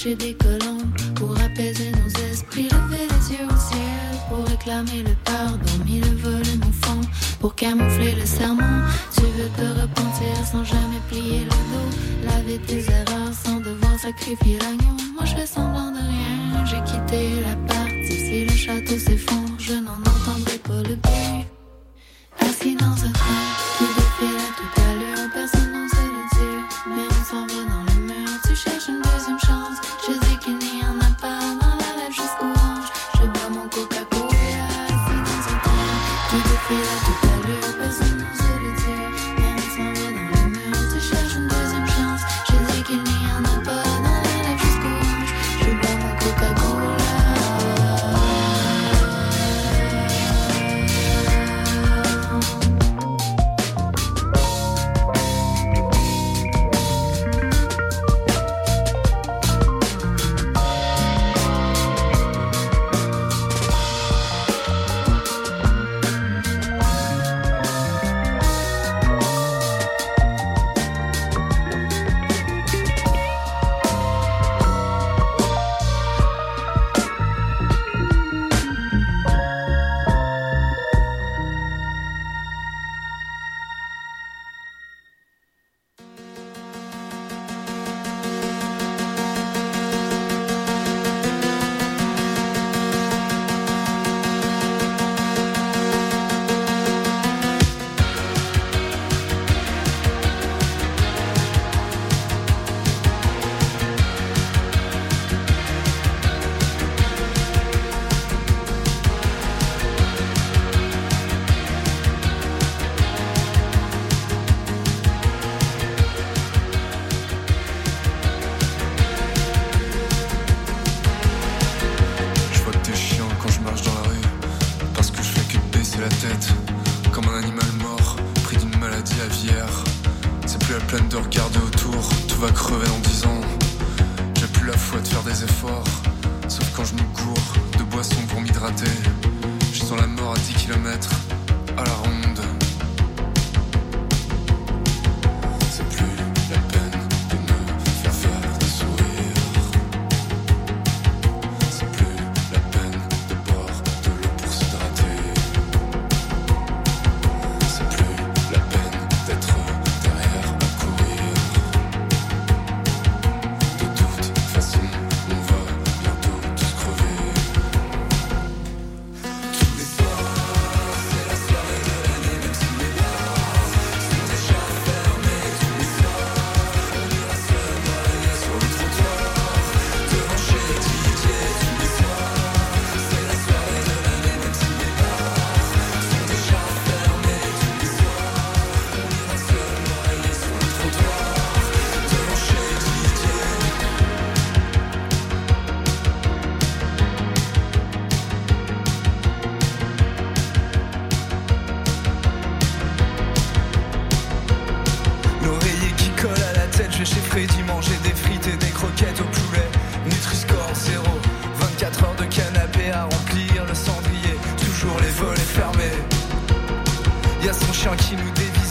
Lâcher 0.04 0.16
des 0.16 0.34
colombes 0.34 0.90
pour 1.14 1.30
apaiser 1.40 1.92
nos 1.92 2.32
esprits. 2.32 2.64
Lever 2.64 3.06
les 3.06 3.36
yeux 3.36 3.46
au 3.46 3.56
ciel 3.56 4.18
pour 4.28 4.44
réclamer 4.48 5.04
le 5.04 5.14
pardon. 5.24 5.84
Mis 5.84 6.00
le 6.00 6.16
volume 6.16 6.62
au 6.68 6.86
fond 6.86 7.00
pour 7.38 7.54
camoufler 7.54 8.12
le 8.16 8.26
sermon. 8.26 8.82
Tu 9.14 9.20
veux 9.20 9.48
te 9.56 9.80
repentir 9.80 10.34
sans 10.50 10.64
jamais 10.64 11.00
plier 11.08 11.44
le 11.44 11.50
dos. 11.50 12.26
Laver 12.26 12.58
tes 12.66 12.80
erreurs 12.80 13.32
sans 13.44 13.60
devoir 13.60 13.96
sacrifier 13.96 14.58
l'agneau. 14.58 14.96
Moi 15.14 15.24
je 15.24 15.36
fais 15.36 15.46
semblant 15.46 15.92
de 15.92 15.98
rien. 15.98 16.64
J'ai 16.64 16.82
quitté 16.82 17.40
la 17.46 17.54
partie. 17.72 18.18
Si 18.26 18.44
le 18.44 18.56
château 18.56 18.98
s'effondre, 18.98 19.54
je 19.58 19.74
n'en 19.74 20.00
entendrai 20.00 20.58
pas 20.58 20.82
le 20.88 20.96
bruit. 20.96 21.46
Assis 22.40 22.74
dans 22.74 22.86
un 22.86 23.12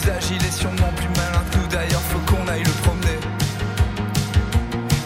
dévisage, 0.01 0.31
il 0.31 0.45
est 0.45 0.51
sûrement 0.51 0.91
plus 0.95 1.07
malin 1.09 1.43
que 1.51 1.57
nous 1.57 1.67
d'ailleurs, 1.67 2.01
faut 2.01 2.19
qu'on 2.19 2.47
aille 2.47 2.63
le 2.63 2.71
promener. 2.83 3.19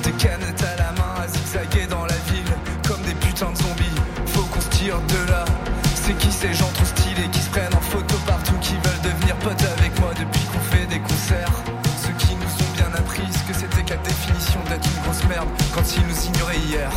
Des 0.03 0.11
canettes 0.11 0.63
à 0.63 0.75
la 0.77 0.91
main 0.93 1.23
à 1.23 1.27
zigzaguer 1.27 1.87
dans 1.87 2.05
la 2.05 2.15
ville, 2.31 2.53
comme 2.87 3.01
des 3.01 3.13
putains 3.15 3.51
de 3.51 3.57
zombies, 3.57 3.99
faut 4.27 4.43
qu'on 4.43 4.61
se 4.61 4.69
tire 4.69 4.99
de 4.99 5.31
là. 5.31 5.45
C'est 5.95 6.17
qui 6.17 6.31
ces 6.31 6.53
gens 6.53 6.69
trop 6.73 6.85
stylés 6.85 7.29
qui 7.31 7.39
se 7.39 7.49
prennent 7.49 7.73
en 7.73 7.81
photo 7.81 8.15
partout, 8.25 8.57
qui 8.61 8.73
veulent 8.75 9.11
devenir 9.13 9.35
potes 9.37 9.65
avec 9.79 9.99
moi 9.99 10.11
depuis 10.17 10.45
qu'on 10.45 10.59
fait 10.59 10.85
des 10.87 10.99
concerts? 10.99 11.55
Ceux 12.03 12.13
qui 12.13 12.35
nous 12.35 12.65
ont 12.65 12.71
bien 12.75 12.91
appris 12.97 13.23
ce 13.31 13.51
que 13.51 13.57
c'était 13.57 13.83
qu'à 13.83 13.97
définition 13.97 14.59
d'être 14.69 14.87
une 14.87 15.01
grosse 15.03 15.23
merde 15.27 15.49
quand 15.73 15.83
ils 15.95 16.05
nous 16.05 16.25
ignoraient 16.27 16.59
hier. 16.69 16.91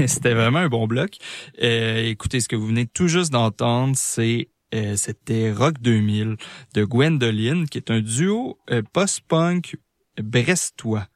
c'était 0.06 0.34
vraiment 0.34 0.58
un 0.60 0.68
bon 0.68 0.86
bloc. 0.86 1.16
Euh, 1.62 2.04
écoutez, 2.04 2.40
ce 2.40 2.48
que 2.48 2.56
vous 2.56 2.66
venez 2.66 2.86
tout 2.86 3.08
juste 3.08 3.32
d'entendre, 3.32 3.94
c'est 3.96 4.48
euh, 4.74 4.96
c'était 4.96 5.52
Rock 5.52 5.80
2000 5.80 6.36
de 6.74 6.84
Gwendoline, 6.84 7.68
qui 7.68 7.78
est 7.78 7.90
un 7.90 8.00
duo 8.00 8.58
euh, 8.70 8.82
post-punk 8.92 9.76
brestois. 10.22 11.06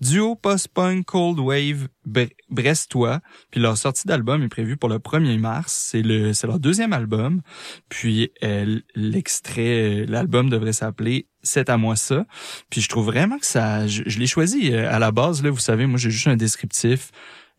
Duo 0.00 0.34
post-punk 0.34 1.04
cold 1.04 1.38
wave 1.40 1.88
bre- 2.08 2.30
brestois. 2.48 3.20
Puis 3.50 3.60
leur 3.60 3.76
sortie 3.76 4.06
d'album 4.06 4.42
est 4.42 4.48
prévue 4.48 4.76
pour 4.78 4.88
le 4.88 4.98
1er 4.98 5.38
mars. 5.38 5.72
C'est 5.90 6.02
le 6.02 6.32
c'est 6.32 6.46
leur 6.46 6.58
deuxième 6.58 6.94
album. 6.94 7.42
Puis 7.90 8.30
euh, 8.42 8.80
l'extrait, 8.94 10.02
euh, 10.02 10.06
l'album 10.08 10.48
devrait 10.48 10.72
s'appeler 10.72 11.26
C'est 11.42 11.68
à 11.68 11.76
moi 11.76 11.96
ça. 11.96 12.26
Puis 12.70 12.80
je 12.80 12.88
trouve 12.88 13.06
vraiment 13.06 13.38
que 13.38 13.46
ça, 13.46 13.86
je, 13.86 14.02
je 14.06 14.18
l'ai 14.18 14.26
choisi 14.26 14.72
euh, 14.72 14.90
à 14.90 14.98
la 14.98 15.10
base 15.12 15.42
là. 15.42 15.50
Vous 15.50 15.58
savez, 15.58 15.86
moi 15.86 15.98
j'ai 15.98 16.10
juste 16.10 16.28
un 16.28 16.36
descriptif. 16.36 17.10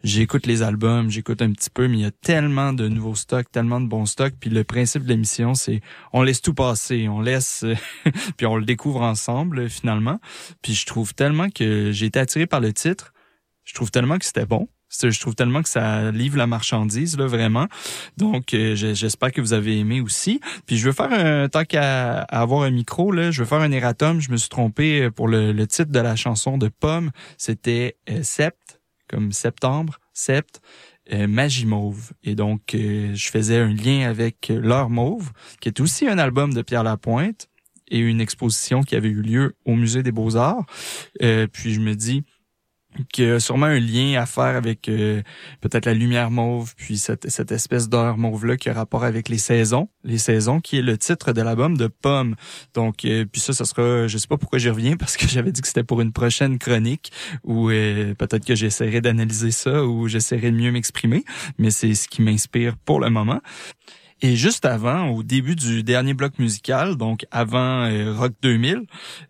J'écoute 0.04 0.48
les 0.48 0.64
albums, 0.64 1.12
j'écoute 1.12 1.42
un 1.44 1.52
petit 1.52 1.70
peu, 1.70 1.88
mais 1.88 1.98
il 1.98 2.02
y 2.02 2.06
a 2.06 2.12
tellement 2.12 2.74
de 2.74 2.88
nouveaux 2.88 3.14
stocks, 3.16 3.52
tellement 3.52 3.80
de 3.80 3.88
bons 3.88 4.08
stocks. 4.08 4.34
Puis 4.40 4.50
le 4.50 4.64
principe 4.64 5.04
de 5.04 5.10
l'émission, 5.10 5.54
c'est 5.54 5.82
on 6.12 6.24
laisse 6.24 6.42
tout 6.42 6.56
passer, 6.56 7.08
on 7.08 7.22
laisse, 7.22 7.64
puis 8.38 8.48
on 8.48 8.56
le 8.56 8.66
découvre 8.66 9.02
ensemble 9.02 9.70
finalement. 9.70 10.20
Puis 10.64 10.74
je 10.74 10.86
trouve 10.88 11.14
tellement 11.14 11.50
que 11.50 11.92
j'ai 11.92 12.08
été 12.08 12.18
attiré 12.20 12.48
par 12.48 12.62
le 12.62 12.74
titre. 12.74 13.14
Je 13.64 13.76
trouve 13.76 13.92
tellement 13.92 14.18
que 14.18 14.26
c'était 14.26 14.48
bon. 14.48 14.68
Je 15.02 15.18
trouve 15.22 15.36
tellement 15.36 15.62
que 15.62 15.70
ça 15.70 16.12
livre 16.12 16.36
la 16.38 16.48
marchandise 16.48 17.16
là 17.18 17.26
vraiment. 17.26 17.68
Donc 18.18 18.54
euh, 18.54 18.76
je- 18.76 18.94
j'espère 18.94 19.32
que 19.32 19.40
vous 19.40 19.54
avez 19.54 19.78
aimé 19.80 20.02
aussi. 20.02 20.42
Puis 20.66 20.78
je 20.78 20.86
veux 20.88 20.92
faire 20.92 21.14
un 21.14 21.48
tant 21.48 21.64
qu'à 21.64 22.22
avoir 22.24 22.64
un 22.64 22.72
micro 22.72 23.12
là, 23.12 23.32
je 23.32 23.42
veux 23.44 23.48
faire 23.48 23.62
un 23.62 23.72
erratum. 23.72 24.20
Je 24.20 24.32
me 24.32 24.38
suis 24.38 24.50
trompé 24.50 25.04
euh, 25.04 25.12
pour 25.12 25.28
le, 25.30 25.54
le 25.54 25.68
titre 25.68 25.92
de 25.92 26.00
la 26.00 26.16
chanson 26.18 26.58
de 26.58 26.68
Pomme. 26.68 27.12
C'était 27.38 27.96
euh, 28.10 28.22
Sept 28.24 28.81
comme 29.12 29.32
septembre, 29.32 30.00
Sept. 30.14 30.62
euh, 31.14 31.28
Magie 31.28 31.66
Mauve. 31.66 32.12
Et 32.24 32.36
donc, 32.36 32.74
euh, 32.74 33.14
je 33.14 33.30
faisais 33.30 33.58
un 33.58 33.74
lien 33.74 34.10
avec 34.10 34.50
euh, 34.50 34.60
L'heure 34.60 34.90
Mauve, 34.90 35.32
qui 35.60 35.68
est 35.68 35.80
aussi 35.80 36.08
un 36.08 36.18
album 36.18 36.54
de 36.54 36.62
Pierre 36.62 36.84
Lapointe 36.84 37.50
et 37.90 38.00
une 38.00 38.22
exposition 38.22 38.84
qui 38.84 38.96
avait 38.96 39.10
eu 39.10 39.22
lieu 39.22 39.56
au 39.66 39.76
Musée 39.76 40.04
des 40.04 40.14
Beaux-Arts. 40.14 40.66
Puis 41.20 41.74
je 41.74 41.80
me 41.82 41.94
dis, 41.94 42.24
qu'il 43.12 43.26
y 43.26 43.30
a 43.30 43.40
sûrement 43.40 43.68
un 43.68 43.80
lien 43.80 44.22
à 44.22 44.26
faire 44.26 44.56
avec 44.56 44.90
euh, 44.90 45.22
peut-être 45.62 45.86
la 45.86 45.94
lumière 45.94 46.32
mauve, 46.32 46.74
puis 46.76 46.98
cette, 46.98 47.30
cette 47.30 47.52
espèce 47.52 47.90
d'heure 47.90 48.18
mauve-là 48.18 48.58
qui 48.58 48.70
a 48.70 48.74
rapport 48.74 49.04
avec 49.04 49.30
les 49.30 49.38
saisons, 49.38 49.90
les 50.04 50.18
saisons, 50.18 50.60
qui 50.60 50.78
est 50.78 50.82
le 50.82 50.98
titre 50.98 51.32
de 51.34 51.42
l'album 51.42 51.78
de 51.78 51.88
Pomme. 51.88 52.36
Donc, 52.74 53.06
euh, 53.06 53.26
puis 53.26 53.42
ça, 53.42 53.54
ça 53.54 53.66
sera, 53.66 54.08
je 54.08 54.18
sais 54.18 54.28
pas 54.28 54.38
pourquoi 54.38 54.60
j'y 54.60 54.70
reviens, 54.70 54.96
parce 55.00 55.18
que 55.18 55.28
j'avais 55.28 55.52
dit 55.52 55.62
que 55.62 55.68
c'était 55.68 55.84
pour 55.84 56.02
une 56.02 56.12
prochaine 56.12 56.60
chronique, 56.60 57.12
où 57.44 57.70
euh, 57.70 58.14
peut-être 58.16 58.46
que 58.46 58.56
j'essaierai 58.56 59.02
d'analyser 59.02 59.52
ça, 59.52 59.86
ou 59.86 60.08
j'essaierai 60.08 60.52
de 60.52 60.58
mieux 60.58 60.72
m'exprimer, 60.72 61.24
mais 61.58 61.72
c'est 61.72 61.94
ce 61.94 62.08
qui 62.08 62.22
m'inspire 62.22 62.78
pour 62.78 63.00
le 63.00 63.10
moment. 63.10 63.42
Et 64.24 64.36
juste 64.36 64.66
avant, 64.66 65.10
au 65.10 65.24
début 65.24 65.56
du 65.56 65.82
dernier 65.82 66.14
bloc 66.14 66.38
musical, 66.38 66.96
donc 66.96 67.26
avant 67.32 67.86
euh, 67.86 68.14
Rock 68.16 68.34
2000, 68.44 68.84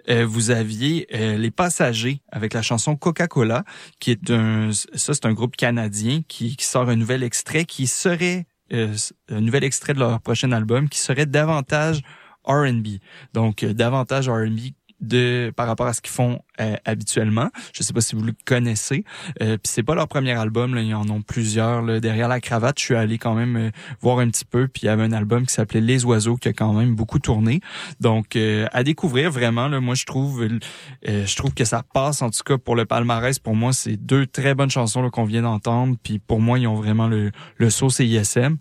euh, 0.09 0.25
vous 0.25 0.51
aviez 0.51 1.07
euh, 1.13 1.37
les 1.37 1.49
Passagers 1.49 2.21
avec 2.29 2.53
la 2.53 2.61
chanson 2.61 2.97
Coca-Cola, 2.97 3.63
qui 4.01 4.11
est 4.11 4.29
un, 4.31 4.71
ça 4.73 5.13
c'est 5.13 5.25
un 5.25 5.31
groupe 5.31 5.55
canadien 5.55 6.21
qui, 6.27 6.57
qui 6.57 6.65
sort 6.65 6.89
un 6.89 6.97
nouvel 6.97 7.23
extrait 7.23 7.63
qui 7.63 7.87
serait 7.87 8.47
euh, 8.73 8.95
un 9.29 9.41
nouvel 9.41 9.63
extrait 9.63 9.93
de 9.93 9.99
leur 9.99 10.19
prochain 10.21 10.51
album 10.51 10.87
qui 10.87 10.99
serait 10.99 11.25
davantage 11.25 12.01
R&B. 12.45 12.99
Donc 13.33 13.63
euh, 13.63 13.73
davantage 13.73 14.29
R&B 14.29 14.71
de 15.01 15.51
par 15.55 15.67
rapport 15.67 15.87
à 15.87 15.93
ce 15.93 16.01
qu'ils 16.01 16.13
font 16.13 16.41
euh, 16.59 16.75
habituellement. 16.85 17.49
Je 17.73 17.83
sais 17.83 17.93
pas 17.93 18.01
si 18.01 18.15
vous 18.15 18.23
le 18.23 18.33
connaissez. 18.45 19.03
Euh, 19.41 19.57
Puis 19.57 19.71
c'est 19.71 19.83
pas 19.83 19.95
leur 19.95 20.07
premier 20.07 20.31
album, 20.31 20.75
là, 20.75 20.81
ils 20.81 20.93
en 20.93 21.09
ont 21.09 21.21
plusieurs. 21.21 21.81
Là. 21.81 21.99
Derrière 21.99 22.27
la 22.27 22.39
cravate, 22.39 22.79
je 22.79 22.85
suis 22.85 22.95
allé 22.95 23.17
quand 23.17 23.33
même 23.33 23.55
euh, 23.55 23.71
voir 23.99 24.19
un 24.19 24.29
petit 24.29 24.45
peu. 24.45 24.67
Puis 24.67 24.83
il 24.83 24.85
y 24.85 24.89
avait 24.89 25.03
un 25.03 25.11
album 25.11 25.45
qui 25.45 25.53
s'appelait 25.53 25.81
Les 25.81 26.05
Oiseaux 26.05 26.37
qui 26.37 26.47
a 26.47 26.53
quand 26.53 26.73
même 26.73 26.95
beaucoup 26.95 27.19
tourné. 27.19 27.61
Donc 27.99 28.35
euh, 28.35 28.67
à 28.71 28.83
découvrir 28.83 29.31
vraiment. 29.31 29.67
Là, 29.67 29.79
moi 29.79 29.95
je 29.95 30.05
trouve, 30.05 30.43
euh, 30.43 31.25
je 31.25 31.35
trouve 31.35 31.53
que 31.53 31.65
ça 31.65 31.83
passe 31.93 32.21
en 32.21 32.29
tout 32.29 32.43
cas 32.45 32.57
pour 32.57 32.75
le 32.75 32.85
palmarès. 32.85 33.39
Pour 33.39 33.55
moi, 33.55 33.73
c'est 33.73 33.97
deux 33.97 34.27
très 34.27 34.53
bonnes 34.55 34.69
chansons 34.69 35.09
qu'on 35.09 35.25
vient 35.25 35.41
d'entendre. 35.41 35.95
Puis 36.03 36.19
pour 36.19 36.39
moi, 36.39 36.59
ils 36.59 36.67
ont 36.67 36.75
vraiment 36.75 37.07
le, 37.07 37.31
le 37.57 37.69
saut 37.69 37.89
CISM. 37.89 38.57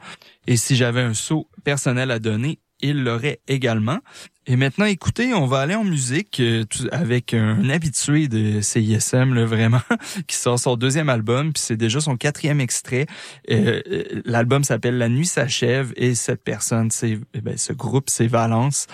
Et 0.47 0.57
si 0.57 0.75
j'avais 0.77 1.03
un 1.03 1.15
saut 1.15 1.49
personnel 1.65 2.11
à 2.11 2.19
donner, 2.19 2.59
il 2.83 3.03
l'aurait 3.03 3.41
également. 3.49 3.99
Et 4.47 4.57
maintenant, 4.57 4.87
écoutez, 4.87 5.33
on 5.33 5.47
va 5.47 5.61
aller 5.61 5.75
en 5.75 5.85
musique 5.85 6.41
euh, 6.41 6.65
avec 6.91 7.35
un 7.35 7.69
habitué 7.69 8.27
de 8.27 8.61
CISM, 8.61 9.35
là, 9.35 9.45
vraiment, 9.45 9.83
qui 10.27 10.37
sort 10.37 10.59
son 10.59 10.77
deuxième 10.77 11.09
album, 11.09 11.53
puis 11.53 11.63
c'est 11.63 11.77
déjà 11.77 12.01
son 12.01 12.17
quatrième 12.17 12.61
extrait. 12.61 13.07
Euh, 13.51 13.81
euh, 13.91 14.23
L'album 14.25 14.65
s'appelle 14.65 14.99
La 14.99 15.09
nuit 15.09 15.27
s'achève 15.27 15.93
et 15.97 16.15
cette 16.15 16.43
personne, 16.43 16.91
c'est 16.91 17.19
eh 17.35 17.41
ben, 17.41 17.57
ce 17.57 17.73
groupe, 17.73 18.11
c'est 18.11 18.27
Valence, 18.27 18.87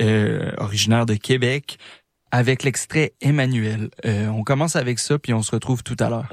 euh, 0.00 0.52
originaire 0.56 1.04
de 1.04 1.14
Québec, 1.14 1.78
avec 2.30 2.62
l'extrait 2.62 3.12
Emmanuel. 3.20 3.90
Euh, 4.06 4.26
on 4.28 4.42
commence 4.42 4.76
avec 4.76 4.98
ça, 4.98 5.18
puis 5.18 5.34
on 5.34 5.42
se 5.42 5.50
retrouve 5.50 5.82
tout 5.82 5.96
à 6.00 6.08
l'heure. 6.08 6.32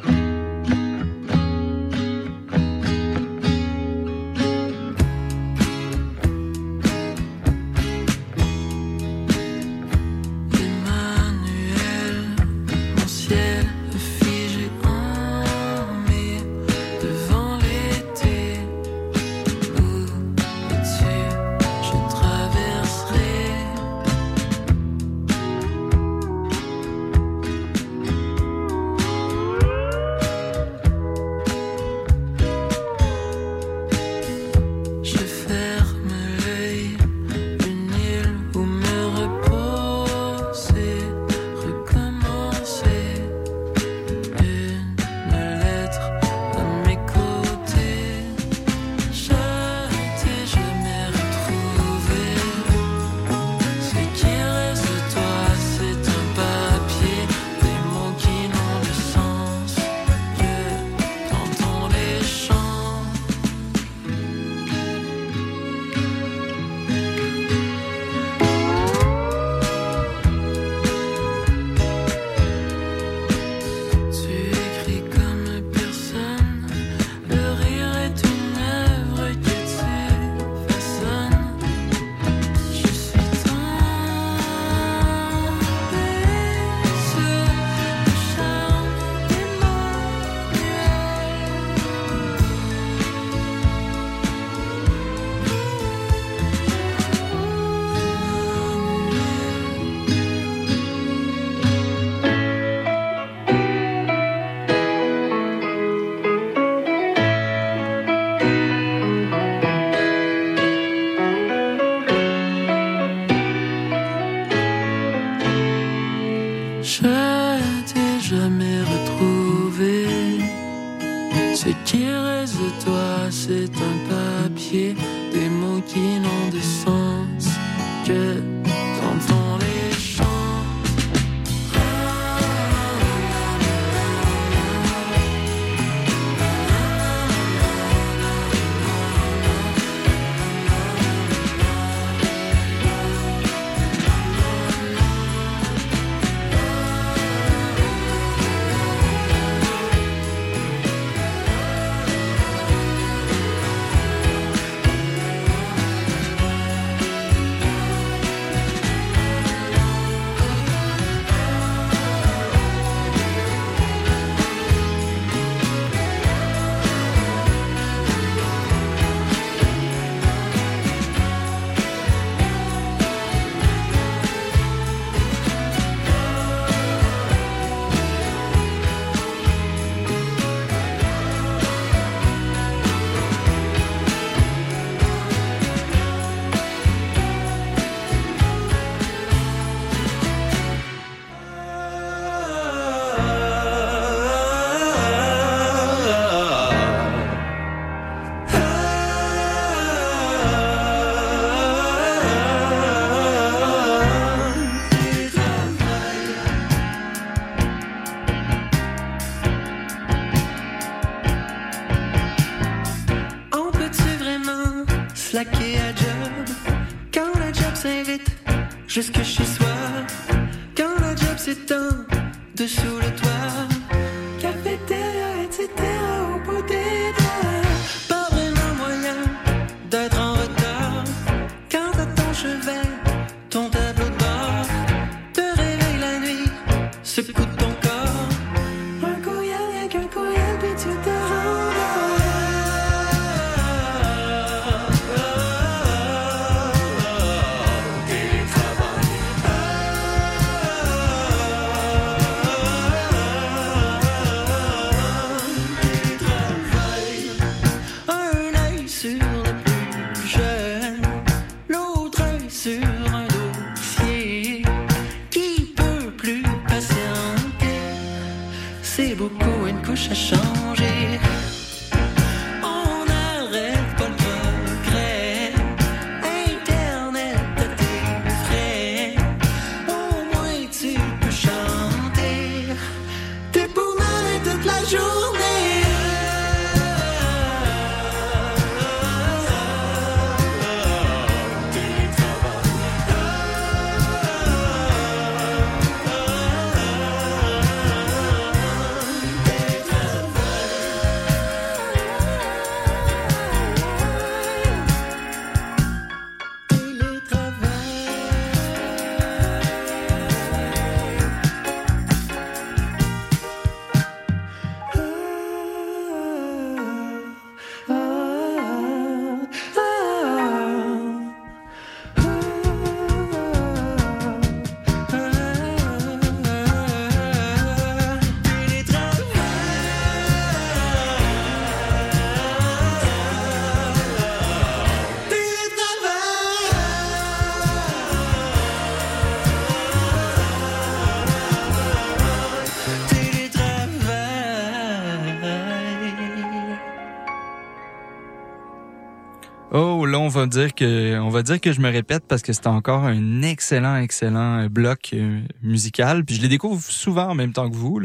On 350.29 350.31
va 350.31 350.45
dire 350.45 350.75
que, 350.75 351.17
on 351.17 351.29
va 351.29 351.41
dire 351.41 351.59
que 351.59 351.73
je 351.73 351.81
me 351.81 351.89
répète 351.89 352.23
parce 352.27 352.43
que 352.43 352.53
c'est 352.53 352.67
encore 352.67 353.03
un 353.03 353.41
excellent, 353.41 353.97
excellent 353.97 354.59
euh, 354.59 354.69
bloc 354.69 355.09
euh, 355.13 355.41
musical. 355.63 356.23
Puis 356.23 356.35
je 356.35 356.41
les 356.43 356.49
découvre 356.49 356.79
souvent 356.83 357.29
en 357.29 357.33
même 357.33 357.51
temps 357.51 357.67
que 357.67 357.75
vous. 357.75 357.99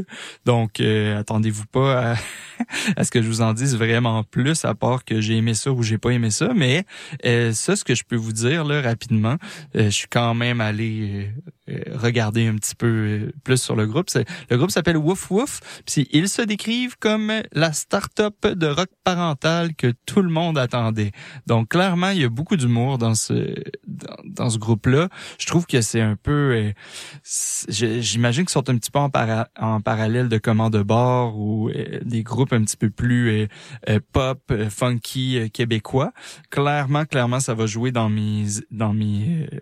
Donc, 0.46 0.80
euh, 0.80 1.20
attendez-vous 1.20 1.66
pas 1.66 2.14
à, 2.96 3.04
ce 3.04 3.10
que 3.10 3.20
je 3.20 3.28
vous 3.28 3.42
en 3.42 3.52
dise 3.52 3.76
vraiment 3.76 4.24
plus, 4.24 4.64
à 4.64 4.74
part 4.74 5.04
que 5.04 5.20
j'ai 5.20 5.36
aimé 5.36 5.52
ça 5.52 5.70
ou 5.70 5.82
j'ai 5.82 5.98
pas 5.98 6.12
aimé 6.12 6.30
ça. 6.30 6.54
Mais 6.54 6.86
ça, 7.52 7.76
ce 7.76 7.84
que 7.84 7.94
je 7.94 8.04
peux 8.04 8.16
vous 8.16 8.32
dire 8.32 8.64
là 8.64 8.80
rapidement, 8.80 9.36
euh, 9.76 9.84
je 9.84 9.90
suis 9.90 10.08
quand 10.08 10.32
même 10.32 10.62
allé 10.62 11.28
regarder 11.94 12.46
un 12.46 12.56
petit 12.56 12.74
peu 12.74 12.86
euh, 12.86 13.32
plus 13.42 13.60
sur 13.60 13.76
le 13.76 13.86
groupe. 13.86 14.08
Le 14.50 14.56
groupe 14.56 14.70
s'appelle 14.70 14.96
Wouf 14.96 15.30
Wouf. 15.30 15.60
Puis 15.86 16.08
ils 16.12 16.28
se 16.28 16.42
décrivent 16.42 16.96
comme 16.98 17.32
la 17.52 17.72
start-up 17.72 18.46
de 18.46 18.66
rock 18.66 18.88
parental 19.02 19.74
que 19.74 19.92
tout 20.06 20.22
le 20.22 20.28
monde 20.28 20.58
attendait. 20.58 21.12
Donc 21.46 21.70
clairement, 21.70 22.10
il 22.10 22.20
y 22.20 22.24
a 22.24 22.28
beaucoup 22.28 22.56
d'humour 22.56 22.98
dans 22.98 23.14
ce 23.14 23.54
dans, 24.24 24.50
ce 24.50 24.58
groupe-là. 24.58 25.08
Je 25.38 25.46
trouve 25.46 25.66
que 25.66 25.80
c'est 25.80 26.00
un 26.00 26.16
peu 26.16 26.52
euh, 26.54 26.72
j'imagine 27.68 28.44
qu'ils 28.44 28.50
sont 28.52 28.68
un 28.68 28.76
petit 28.76 28.90
peu 28.90 28.98
en, 28.98 29.10
para- 29.10 29.48
en 29.58 29.80
parallèle 29.80 30.28
de 30.28 30.38
Command 30.38 30.72
de 30.72 30.82
bord 30.82 31.38
ou 31.38 31.70
euh, 31.70 32.00
des 32.04 32.22
groupes 32.22 32.52
un 32.52 32.62
petit 32.62 32.76
peu 32.76 32.90
plus 32.90 33.28
euh, 33.30 33.46
euh, 33.88 34.00
pop, 34.12 34.40
euh, 34.50 34.68
funky 34.70 35.38
euh, 35.38 35.48
québécois. 35.48 36.12
Clairement, 36.50 37.04
clairement 37.04 37.40
ça 37.40 37.54
va 37.54 37.66
jouer 37.66 37.90
dans 37.92 38.08
mes 38.08 38.44
dans 38.70 38.92
mes 38.92 39.48
euh, 39.52 39.58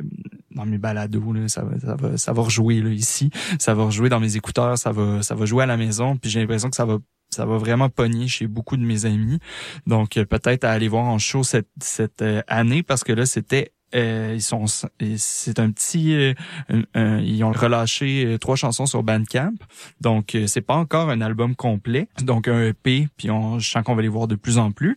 dans 0.55 0.67
mes 0.67 0.79
balados 0.79 1.33
là, 1.33 1.49
ça 1.49 1.62
va 1.62 1.79
ça 1.79 1.95
va 1.95 2.17
ça 2.17 2.33
va 2.33 2.43
rejouer 2.43 2.81
là 2.81 2.91
ici, 2.91 3.31
ça 3.59 3.75
va 3.75 3.85
rejouer 3.85 4.09
dans 4.09 4.21
mes 4.21 4.37
écouteurs, 4.37 4.79
ça 4.79 4.93
va 4.93 5.23
ça 5.23 5.35
va 5.35 5.45
jouer 5.45 5.65
à 5.65 5.67
la 5.67 5.77
maison, 5.77 6.17
puis 6.17 6.31
j'ai 6.31 6.41
l'impression 6.41 6.71
que 6.71 6.77
ça 6.77 6.85
va 6.85 6.99
ça 7.31 7.47
va 7.47 7.57
vraiment 7.57 7.88
pogner 7.88 8.29
chez 8.29 8.47
beaucoup 8.47 8.77
de 8.77 8.85
mes 8.85 9.07
amis. 9.07 9.38
Donc 9.87 10.17
euh, 10.17 10.25
peut-être 10.25 10.65
à 10.65 10.71
aller 10.71 10.88
voir 10.88 11.05
en 11.05 11.19
show 11.19 11.43
cette 11.43 11.69
cette 11.81 12.23
euh, 12.23 12.43
année 12.47 12.83
parce 12.83 13.05
que 13.05 13.12
là 13.12 13.27
c'était 13.27 13.73
euh, 13.94 14.33
ils 14.35 14.42
sont 14.42 14.66
c'est 14.66 15.59
un 15.59 15.70
petit 15.70 16.14
euh, 16.14 17.20
ils 17.24 17.42
ont 17.44 17.52
relâché 17.52 18.24
euh, 18.24 18.38
trois 18.38 18.57
chansons 18.57 18.87
sur 18.87 19.02
Bandcamp. 19.02 19.55
Donc 20.00 20.35
euh, 20.35 20.46
c'est 20.46 20.61
pas 20.61 20.74
encore 20.74 21.11
un 21.11 21.20
album 21.20 21.55
complet, 21.55 22.09
donc 22.22 22.48
un 22.48 22.68
EP 22.68 23.09
puis 23.16 23.31
on 23.31 23.59
je 23.59 23.70
sens 23.70 23.83
qu'on 23.85 23.94
va 23.94 24.02
les 24.02 24.09
voir 24.09 24.28
de 24.28 24.35
plus 24.35 24.59
en 24.59 24.72
plus. 24.72 24.96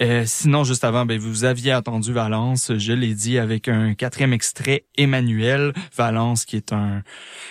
Euh, 0.00 0.24
sinon 0.26 0.64
juste 0.64 0.84
avant 0.84 1.06
ben 1.06 1.18
vous 1.18 1.44
aviez 1.44 1.74
entendu 1.74 2.12
Valence, 2.12 2.72
je 2.76 2.92
l'ai 2.92 3.14
dit 3.14 3.38
avec 3.38 3.68
un 3.68 3.94
quatrième 3.94 4.32
extrait 4.32 4.84
Emmanuel 4.96 5.72
Valence 5.96 6.44
qui 6.44 6.56
est 6.56 6.72
un 6.72 7.02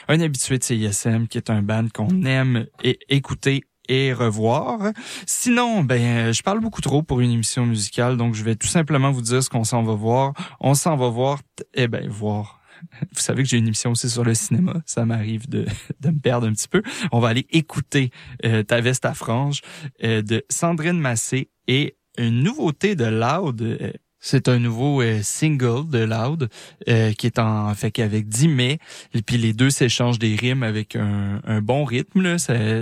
un 0.08 0.20
habitué 0.20 0.58
de 0.58 0.64
CISM 0.64 1.28
qui 1.28 1.38
est 1.38 1.50
un 1.50 1.62
band 1.62 1.88
qu'on 1.94 2.24
aime 2.24 2.66
et 2.84 3.00
écouter 3.10 3.64
et 3.90 4.14
revoir. 4.14 4.92
Sinon, 5.26 5.84
ben, 5.84 6.02
euh, 6.02 6.34
je 6.34 6.44
parle 6.44 6.60
beaucoup 6.60 6.82
trop 6.82 7.04
pour 7.04 7.22
une 7.22 7.32
émission 7.32 7.66
musicale, 7.66 8.18
donc 8.18 8.36
je 8.36 8.44
vais 8.44 8.56
tout 8.56 8.68
simplement 8.68 9.12
vous 9.12 9.22
dire 9.22 9.44
ce 9.44 9.50
qu'on 9.50 9.64
s'en 9.64 9.84
va 9.84 9.94
voir. 9.94 10.34
On 10.60 10.74
s'en 10.74 10.96
va 10.96 11.10
voir, 11.10 11.40
eh 11.74 11.88
ben, 11.88 12.08
voir. 12.10 12.62
Vous 13.14 13.20
savez 13.20 13.44
que 13.44 13.50
j'ai 13.50 13.58
une 13.58 13.68
émission 13.68 13.92
aussi 13.92 14.10
sur 14.10 14.24
le 14.24 14.34
cinéma. 14.34 14.82
Ça 14.86 15.06
m'arrive 15.06 15.50
de, 15.50 15.66
de 16.00 16.10
me 16.10 16.20
perdre 16.20 16.48
un 16.48 16.54
petit 16.54 16.68
peu. 16.68 16.82
On 17.12 17.20
va 17.20 17.30
aller 17.30 17.46
écouter 17.52 18.12
euh, 18.46 18.64
Ta 18.64 18.82
veste 18.82 19.06
à 19.06 19.14
franges 19.14 19.62
euh, 20.04 20.22
de 20.22 20.44
Sandrine 20.50 21.00
Massé 21.00 21.50
et 21.68 21.98
une 22.18 22.44
nouveauté 22.44 22.96
de 22.96 23.06
Loud. 23.06 23.62
euh, 23.62 23.92
c'est 24.22 24.48
un 24.48 24.60
nouveau 24.60 25.02
euh, 25.02 25.20
single 25.24 25.90
de 25.90 26.00
Loud 26.06 26.48
euh, 26.88 27.12
qui 27.14 27.26
est 27.28 27.40
en 27.40 27.74
fait 27.74 27.92
qu'avec 27.92 28.30
10 28.30 28.48
mai 28.48 28.78
et 29.14 29.22
puis 29.22 29.38
les 29.38 29.52
deux 29.52 29.70
s'échangent 29.72 30.20
des 30.20 30.36
rimes 30.36 30.64
avec 30.64 30.96
un, 30.96 31.42
un 31.46 31.62
bon 31.62 31.84
rythme 31.84 32.22
là. 32.22 32.36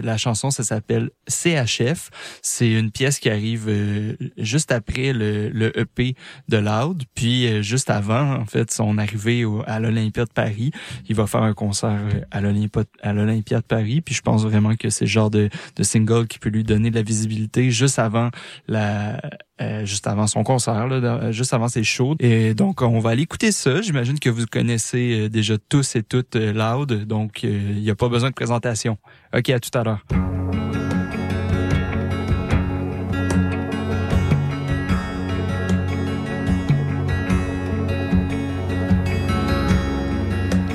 La 0.03 0.17
chanson 0.17 0.51
ça 0.51 0.63
s'appelle 0.63 1.09
CHF 1.27 2.09
c'est 2.41 2.69
une 2.71 2.91
pièce 2.91 3.19
qui 3.19 3.29
arrive 3.29 3.65
euh, 3.69 4.15
juste 4.37 4.71
après 4.71 5.13
le, 5.13 5.49
le 5.49 5.77
EP 5.79 6.15
de 6.49 6.57
Loud. 6.57 7.03
Puis 7.15 7.47
euh, 7.47 7.61
juste 7.61 7.89
avant 7.89 8.33
en 8.35 8.45
fait 8.45 8.69
son 8.71 8.97
arrivée 8.97 9.45
au- 9.45 9.63
à 9.65 9.79
l'Olympia 9.79 10.25
de 10.25 10.31
Paris 10.31 10.71
il 11.07 11.15
va 11.15 11.25
faire 11.25 11.43
un 11.43 11.53
concert 11.53 11.89
euh, 12.13 12.21
à 12.31 12.41
l'Olympia 12.41 12.83
à 13.01 13.13
l'Olympia 13.13 13.59
de 13.61 13.65
Paris. 13.65 14.01
Puis 14.01 14.13
je 14.13 14.21
pense 14.21 14.43
vraiment 14.43 14.75
que 14.75 14.89
c'est 14.89 15.05
le 15.05 15.09
genre 15.09 15.29
de, 15.31 15.49
de 15.75 15.83
single 15.83 16.27
qui 16.27 16.37
peut 16.39 16.49
lui 16.49 16.63
donner 16.63 16.89
de 16.89 16.95
la 16.95 17.01
visibilité 17.03 17.71
juste 17.71 17.97
avant 17.99 18.29
la 18.67 19.21
euh, 19.61 19.85
juste 19.85 20.07
avant 20.07 20.27
son 20.27 20.43
concert, 20.43 20.87
là, 20.87 20.99
dans- 20.99 21.31
juste 21.31 21.53
avant 21.53 21.67
ses 21.67 21.83
shows. 21.83 22.15
Et 22.19 22.53
donc, 22.53 22.81
on 22.81 22.99
va 22.99 23.11
aller 23.11 23.23
écouter 23.23 23.51
ça. 23.51 23.81
J'imagine 23.81 24.19
que 24.19 24.29
vous 24.29 24.45
connaissez 24.45 25.21
euh, 25.25 25.29
déjà 25.29 25.55
tous 25.69 25.95
et 25.95 26.03
toutes 26.03 26.35
euh, 26.35 26.53
Loud, 26.53 27.05
donc 27.05 27.41
euh, 27.43 27.71
il 27.75 27.81
n'y 27.81 27.89
a 27.89 27.95
pas 27.95 28.09
besoin 28.09 28.29
de 28.29 28.35
présentation. 28.35 28.97
OK, 29.35 29.49
à 29.49 29.59
tout 29.59 29.77
à 29.77 29.83
l'heure. 29.83 30.03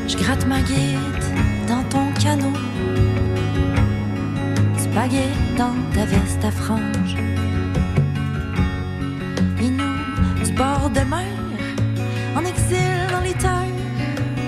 Je 0.08 0.16
gratte 0.16 0.46
ma 0.46 0.60
guide 0.60 0.98
dans 1.68 1.82
ton 1.84 2.12
canot. 2.20 2.52
Spaghetti 4.76 5.38
dans 5.56 5.74
ta 5.94 6.04
veste 6.04 6.44
à 6.44 6.50
franges. 6.50 7.03
Bord 10.54 10.90
de 10.90 11.00
mer, 11.00 11.36
en 12.36 12.44
exil 12.44 12.96
dans 13.10 13.20
les 13.20 13.34
terres, 13.34 13.78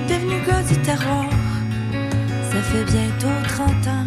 devenu 0.09 0.37
gars 0.47 0.63
du 0.63 0.77
terroir. 0.83 1.27
Ça 2.51 2.63
fait 2.63 2.85
bientôt 2.85 3.37
30 3.49 3.87
ans. 3.89 4.07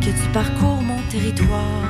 Que 0.00 0.10
tu 0.10 0.28
parcours 0.32 0.82
mon 0.82 1.00
territoire. 1.10 1.88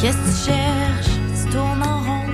Qu'est-ce 0.00 0.16
que 0.16 0.30
tu 0.30 0.36
cherches? 0.50 1.16
Tu 1.36 1.50
tournes 1.52 1.82
en 1.82 1.98
rond. 2.06 2.26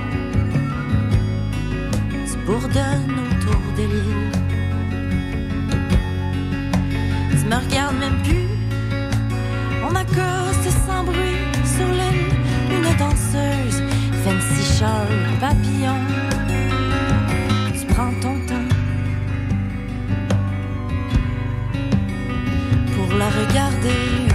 Tu 2.27 2.37
bourdonnes 2.45 3.15
autour 3.25 3.61
de 3.77 3.83
l'île. 3.91 4.08
Me 7.49 7.55
regardes 7.55 7.97
même 7.97 8.21
plus. 8.21 8.47
On 9.83 9.95
accoste 9.95 10.69
sans 10.85 11.03
bruit 11.03 11.47
sur 11.75 11.87
l'île. 11.87 12.35
Une 12.75 12.97
danseuse, 12.97 13.81
fancy 14.23 14.77
châle, 14.77 15.17
papillon. 15.39 15.99
Tu 17.73 17.85
prends 17.93 18.13
ton 18.21 18.35
temps 18.47 18.69
pour 22.95 23.17
la 23.17 23.29
regarder 23.29 24.28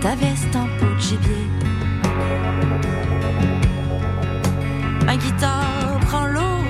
ta 0.00 0.14
veste 0.14 0.56
en 0.56 0.66
peau 0.78 0.86
de 0.94 1.00
gibier. 1.00 1.46
Ma 5.04 5.16
guitare 5.16 5.98
prend 6.06 6.26
l'eau, 6.26 6.60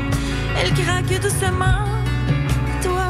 elle 0.59 0.73
craque 0.75 1.21
doucement. 1.21 1.87
Toi, 2.83 3.09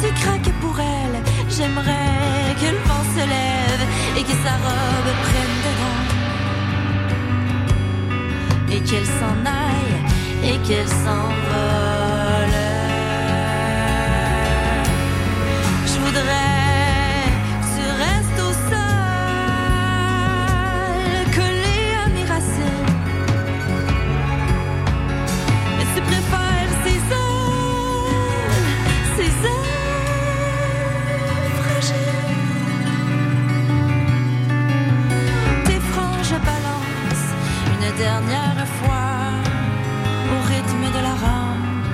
tu 0.00 0.08
craques 0.20 0.52
pour 0.60 0.78
elle. 0.78 1.16
J'aimerais 1.48 2.54
que 2.60 2.68
le 2.74 2.80
vent 2.88 3.04
se 3.14 3.24
lève 3.34 3.82
et 4.16 4.22
que 4.22 4.36
sa 4.44 4.54
robe 4.64 5.12
prenne 5.26 5.56
dedans. 5.66 6.02
Et 8.74 8.80
qu'elle 8.88 9.10
s'en 9.20 9.38
aille 9.44 9.96
et 10.44 10.58
qu'elle 10.66 10.88
s'envole. 10.88 12.15
Je 12.15 12.15
dernière 37.96 38.66
fois 38.78 39.32
au 40.32 40.38
rythme 40.46 40.84
de 40.96 41.02
la 41.02 41.14
rampe, 41.24 41.86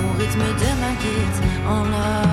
au 0.00 0.18
rythme 0.18 0.46
de 0.62 0.70
ma 0.80 0.92
guide 1.00 1.40
en 1.68 1.84
larmes. 1.84 2.29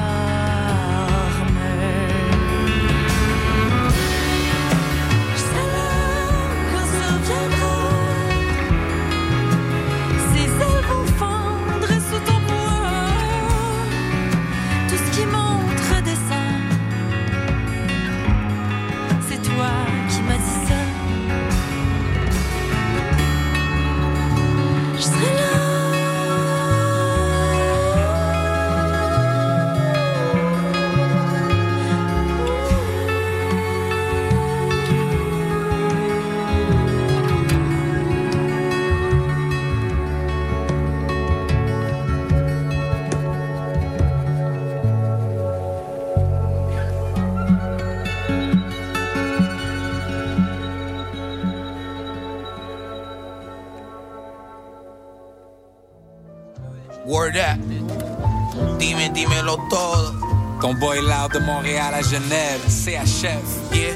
Loud 61.02 61.34
de 61.34 61.40
Montréal 61.40 61.94
à 61.94 62.02
Genève, 62.02 62.62
CHF. 62.68 63.74
Yeah. 63.74 63.94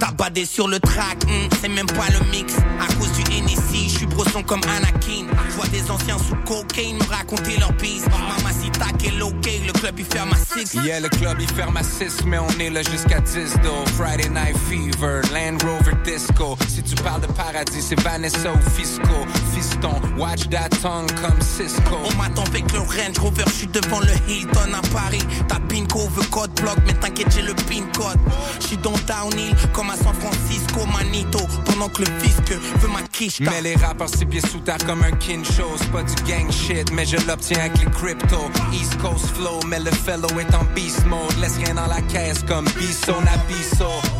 T'as 0.00 0.12
badé 0.12 0.46
sur 0.46 0.66
le 0.66 0.80
track, 0.80 1.24
hmm, 1.26 1.48
c'est 1.60 1.68
même 1.68 1.86
pas 1.86 2.08
le 2.08 2.30
mix. 2.30 2.54
À 2.80 2.86
cause 2.94 3.12
du 3.12 3.36
Hennessy, 3.36 3.90
je 3.90 3.98
suis 3.98 4.06
brosson 4.06 4.42
comme 4.42 4.62
Anakin. 4.64 5.26
Je 5.50 5.54
vois 5.56 5.66
des 5.68 5.90
anciens 5.90 6.16
sous 6.16 6.36
cocaine 6.46 6.96
me 6.96 7.04
raconter 7.04 7.58
leur 7.58 7.72
bise. 7.74 8.06
Mamacita, 8.06 8.86
quel 8.98 9.22
ok, 9.22 9.46
le 9.66 9.72
club 9.72 9.98
il 9.98 10.06
ferme 10.06 10.32
à 10.32 10.36
6. 10.36 10.74
Yeah, 10.82 11.00
le 11.00 11.10
club 11.10 11.36
il 11.38 11.48
ferme 11.48 11.76
à 11.76 11.82
6, 11.82 12.24
mais 12.24 12.38
on 12.38 12.48
est 12.58 12.70
là 12.70 12.80
jusqu'à 12.82 13.20
10 13.20 13.56
though. 13.62 13.84
Friday 13.96 14.30
Night 14.30 14.56
Fever, 14.70 15.20
Land 15.34 15.58
Rover 15.62 15.96
Disco. 16.04 16.56
Si 16.68 16.82
tu 16.82 16.94
parles 17.02 17.22
de 17.22 17.26
paradis, 17.28 17.82
c'est 17.82 18.00
Vanessa 18.00 18.52
ou 18.52 18.70
Fisco. 18.70 19.26
Fiston, 19.54 20.00
watch 20.18 20.48
that 20.50 20.70
tongue 20.82 21.10
comme 21.20 21.40
Cisco. 21.40 21.96
On 22.04 22.16
m'attend 22.16 22.44
avec 22.44 22.72
le 22.72 22.80
Range 22.80 23.18
Rover, 23.18 23.44
je 23.46 23.52
suis 23.52 23.66
devant 23.66 24.00
le 24.00 24.12
Hilton 24.28 24.72
à 24.72 24.82
Paris. 24.94 25.22
Ta 25.48 25.56
pinko 25.60 26.08
veut 26.08 26.26
code 26.30 26.52
block, 26.60 26.78
mais 26.86 26.94
t'inquiète, 26.94 27.32
j'ai 27.34 27.42
le 27.42 27.54
pin 27.54 27.84
code. 27.96 28.18
Je 28.60 28.66
suis 28.68 28.76
dans 28.78 28.94
Downhill, 29.06 29.54
comme 29.72 29.90
à 29.90 29.96
San 29.96 30.14
Francisco, 30.14 30.86
Manito. 30.86 31.40
Pendant 31.64 31.88
que 31.88 32.02
le 32.02 32.20
fisc 32.20 32.52
veut 32.80 32.88
ma 32.88 33.02
quiche. 33.02 33.40
Mais 33.40 33.60
les 33.62 33.76
rappeurs 33.76 34.08
six 34.08 34.26
pieds 34.26 34.40
sous 34.40 34.60
terre 34.60 34.84
comme 34.86 35.02
un 35.02 35.12
kin 35.12 35.42
show. 35.44 35.70
C'est 35.76 35.90
pas 35.90 36.02
du 36.02 36.14
gang 36.24 36.50
shit, 36.50 36.90
mais 36.92 37.04
je 37.04 37.16
l'obtiens 37.26 37.60
avec 37.60 37.78
les 37.78 37.90
crypto. 37.90 38.50
East 38.72 38.96
Coast 38.98 39.26
flow, 39.36 39.60
mais 39.66 39.80
le 39.80 39.90
fellow 39.90 40.28
est 40.38 40.54
en 40.54 40.64
beast 40.74 41.04
mode. 41.06 41.36
Laisse 41.40 41.56
rien 41.56 41.74
dans 41.74 41.86
la 41.86 42.00
caisse 42.02 42.42
comme 42.46 42.66
Bisso 42.78 43.14
Nabisso. 43.24 44.19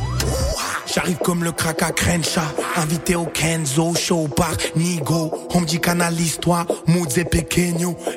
J'arrive 0.92 1.18
comme 1.18 1.44
le 1.44 1.52
crack 1.52 1.82
à 1.82 1.92
Crenshaw, 1.92 2.40
invité 2.76 3.14
au 3.14 3.24
Kenzo, 3.24 3.94
show 3.94 4.26
par 4.26 4.50
Nigo. 4.74 5.32
On 5.54 5.60
me 5.60 5.66
dit 5.66 5.80
canalise-toi, 5.80 6.66
moods 6.88 7.16
et 7.16 7.26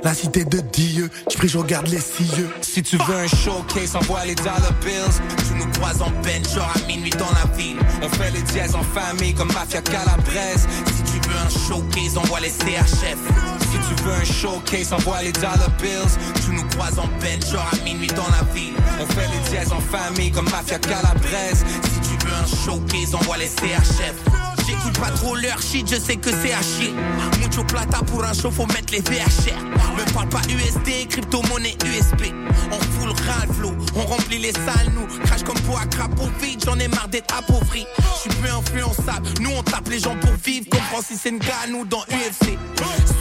la 0.03 0.13
cité 0.13 0.43
de 0.43 0.59
Dieu. 0.59 1.09
J'prie, 1.29 1.47
je 1.47 1.57
regarde 1.59 1.87
les 1.87 1.99
cieux. 1.99 2.49
Si 2.61 2.81
tu 2.81 2.97
veux 2.97 3.15
un 3.15 3.27
showcase, 3.27 3.95
envoie 3.95 4.25
les 4.25 4.33
dollar 4.35 4.73
bills. 4.83 5.21
Tu 5.47 5.53
nous 5.53 5.71
croises 5.73 6.01
en 6.01 6.09
peine, 6.23 6.43
à 6.57 6.87
minuit 6.87 7.11
dans 7.11 7.29
la 7.31 7.55
ville. 7.55 7.77
On 8.01 8.09
fait 8.09 8.31
les 8.31 8.41
dièses 8.41 8.75
en 8.75 8.83
famille 8.83 9.35
comme 9.35 9.51
Mafia 9.53 9.81
Calabrese. 9.81 10.67
Si 10.95 11.03
tu 11.03 11.29
veux 11.29 11.37
un 11.37 11.49
showcase, 11.49 12.17
envoie 12.17 12.39
les 12.39 12.49
CHF. 12.49 13.19
Si 13.71 13.77
tu 13.87 14.03
veux 14.03 14.13
un 14.13 14.25
showcase, 14.25 14.93
envoie 14.93 15.21
les 15.21 15.31
dollar 15.33 15.69
bills. 15.79 16.17
Tu 16.43 16.51
nous 16.55 16.67
croises 16.69 16.97
en 16.97 17.07
peine, 17.19 17.39
à 17.53 17.83
minuit 17.83 18.07
dans 18.07 18.27
la 18.29 18.43
ville. 18.53 18.73
On 18.99 19.05
fait 19.05 19.27
les 19.27 19.49
dièses 19.51 19.71
en 19.71 19.79
famille 19.79 20.31
comme 20.31 20.49
Mafia 20.49 20.79
Calabrese. 20.79 21.63
Un 22.43 22.45
showcase, 22.45 23.15
envoie 23.15 23.37
les 23.37 23.47
CHF. 23.47 24.42
J'écoute 24.65 24.99
pas 24.99 25.11
trop 25.11 25.35
leur 25.35 25.61
shit, 25.61 25.89
je 25.89 25.99
sais 25.99 26.15
que 26.15 26.29
c'est 26.29 26.53
à 26.53 26.61
chier. 26.61 26.93
Mucho 27.39 27.63
plata 27.63 27.99
pour 28.05 28.23
un 28.23 28.33
show, 28.33 28.51
faut 28.51 28.65
mettre 28.67 28.93
les 28.93 29.01
VHR. 29.01 29.59
Me 29.97 30.13
parle 30.13 30.29
pas 30.29 30.41
USD, 30.49 31.07
crypto-monnaie 31.09 31.77
USP. 31.85 32.33
On 32.71 32.79
fout 32.79 33.05
le 33.05 33.31
Ralph 33.31 33.53
on 33.95 34.01
remplit 34.05 34.39
les 34.39 34.51
salles, 34.51 34.91
nous. 34.95 35.05
Crash 35.25 35.43
comme 35.43 35.59
pour 35.61 35.79
crapaud 35.89 36.29
vide, 36.41 36.63
j'en 36.65 36.77
ai 36.79 36.87
marre 36.87 37.07
d'être 37.07 37.35
appauvri. 37.37 37.85
J'suis 38.17 38.29
plus 38.41 38.49
influençable, 38.49 39.27
nous 39.41 39.51
on 39.55 39.63
tape 39.63 39.87
les 39.89 39.99
gens 39.99 40.15
pour 40.15 40.33
vivre. 40.43 40.65
Comme 40.69 40.81
Francis 40.81 41.25
Ngannou 41.25 41.85
dans 41.85 42.03
UFC. 42.09 42.57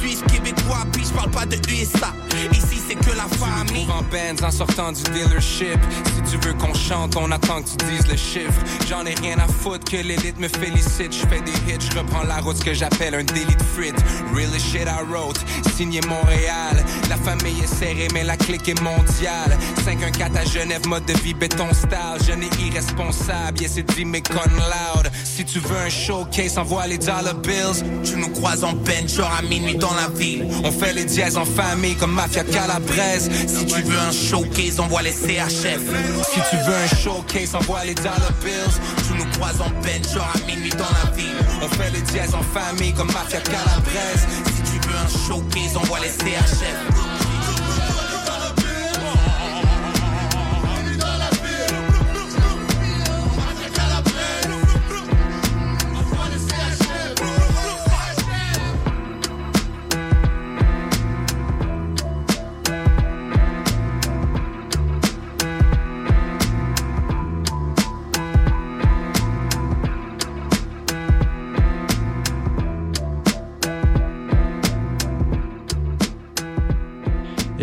Suisse, 0.00 0.22
québécois, 0.32 0.84
puis 0.92 1.04
j'parle 1.04 1.30
pas 1.30 1.46
de 1.46 1.56
USA. 1.70 2.12
Ici 2.52 2.80
c'est 2.88 2.94
que 2.94 3.16
la 3.16 3.26
famille. 3.36 3.86
en 3.90 4.02
Benz 4.10 4.42
en 4.42 4.50
sortant 4.50 4.92
du 4.92 5.02
dealership. 5.02 5.78
Si 6.06 6.32
tu 6.32 6.46
veux 6.46 6.54
qu'on 6.54 6.74
chante, 6.74 7.16
on 7.16 7.30
attend 7.30 7.62
que 7.62 7.68
tu 7.70 7.90
dises 7.90 8.06
le 8.08 8.16
chiffre. 8.16 8.60
J'en 8.88 9.04
ai 9.04 9.14
rien 9.14 9.38
à 9.38 9.46
foutre 9.46 9.90
que 9.90 9.96
l'élite 9.96 10.38
me 10.38 10.48
félicite. 10.48 11.12
Fais 11.32 11.40
des 11.40 11.72
hits, 11.72 11.88
je 11.90 11.98
reprends 11.98 12.24
la 12.24 12.40
route, 12.40 12.56
ce 12.56 12.64
que 12.64 12.74
j'appelle 12.74 13.14
un 13.14 13.24
délit 13.24 13.56
de 13.56 13.62
frites. 13.74 14.04
Real 14.34 14.50
shit 14.58 14.86
I 14.86 15.02
wrote, 15.10 15.38
signé 15.76 16.00
Montréal. 16.02 16.84
La 17.08 17.16
famille 17.16 17.62
est 17.62 17.74
serrée, 17.74 18.08
mais 18.12 18.24
la 18.24 18.36
clique 18.36 18.68
est 18.68 18.80
mondiale. 18.80 19.56
514 19.84 20.36
à 20.36 20.44
Genève, 20.44 20.86
mode 20.86 21.04
de 21.06 21.14
vie 21.14 21.34
béton 21.34 21.72
style. 21.72 22.26
Jeune 22.26 22.42
et 22.42 22.66
irresponsable, 22.66 23.60
yes 23.60 23.76
it 23.76 23.94
dit 23.94 24.04
mais 24.04 24.22
con 24.22 24.50
loud. 24.50 25.10
Si 25.24 25.44
tu 25.44 25.58
veux 25.60 25.76
un 25.76 25.88
showcase, 25.88 26.58
envoie 26.58 26.86
les 26.86 26.98
dollar 26.98 27.34
bills. 27.34 27.82
Tu 28.04 28.16
nous 28.16 28.30
croises 28.30 28.64
en 28.64 28.74
peine, 28.74 29.08
genre 29.08 29.32
à 29.38 29.42
minuit 29.42 29.76
dans 29.76 29.94
la 29.94 30.08
ville. 30.08 30.46
On 30.64 30.70
fait 30.70 30.92
les 30.92 31.04
dièses 31.04 31.36
en 31.36 31.44
famille 31.44 31.96
comme 31.96 32.12
Mafia 32.12 32.44
Calabrese. 32.44 33.30
Si 33.46 33.66
tu 33.66 33.82
veux 33.82 33.98
un 33.98 34.12
showcase, 34.12 34.80
envoie 34.80 35.02
les 35.02 35.12
CHF. 35.12 35.82
Si 36.30 36.40
tu 36.50 36.56
veux 36.66 36.74
un 36.74 37.02
showcase, 37.02 37.54
envoie 37.54 37.84
les 37.84 37.94
dollar 37.94 38.32
bills. 38.42 38.80
Tu 39.06 39.14
nous 39.14 39.30
croises 39.32 39.60
en 39.60 39.70
peine, 39.82 40.02
genre 40.12 40.30
à 40.34 40.38
minuit 40.46 40.70
dans 40.70 40.78
la 41.04 41.10
ville. 41.16 41.21
On 41.62 41.68
fait 41.68 41.90
les 41.90 42.02
dièses 42.02 42.34
en 42.34 42.42
famille 42.42 42.92
comme 42.92 43.12
Mafia 43.12 43.40
Calabrese. 43.40 44.26
Si 44.56 44.72
tu 44.72 44.88
veux 44.88 44.96
un 44.96 45.08
showcase, 45.08 45.76
envoie 45.76 46.00
les 46.00 46.08
CHF. 46.08 47.11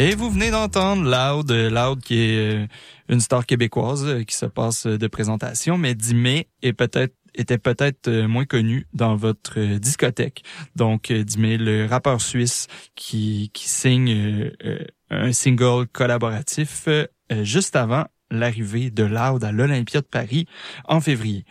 Et 0.02 0.16
vous 0.16 0.30
venez 0.30 0.50
d'entendre 0.50 1.04
Loud, 1.04 1.52
euh, 1.52 1.70
Loud 1.70 2.02
qui 2.02 2.22
est 2.22 2.38
euh, 2.38 2.68
une 3.10 3.20
star 3.20 3.45
québécoise 3.45 4.06
euh, 4.06 4.24
qui 4.24 4.34
se 4.34 4.45
passe 4.45 4.88
de 4.88 5.08
présentation, 5.08 5.78
mais 5.78 5.93
Dimé 5.93 6.47
est 6.62 6.72
peut-être 6.72 7.14
était 7.36 7.58
peut-être 7.58 8.10
moins 8.10 8.45
connu 8.45 8.88
dans 8.93 9.18
votre 9.18 9.60
discothèque. 9.78 10.43
Donc 10.78 11.12
Dimé, 11.12 11.58
le 11.58 11.86
rappeur 11.86 12.22
suisse 12.22 12.68
qui, 12.95 13.52
qui 13.54 13.68
signe 13.70 14.52
un 15.10 15.32
single 15.32 15.86
collaboratif 15.88 16.89
juste 17.43 17.76
avant 17.76 18.06
l'arrivée 18.32 18.92
de 18.92 19.04
Loud 19.04 19.44
à 19.44 19.52
l'Olympia 19.52 20.02
de 20.02 20.06
Paris 20.06 20.46
en 20.86 21.02
février. 21.02 21.46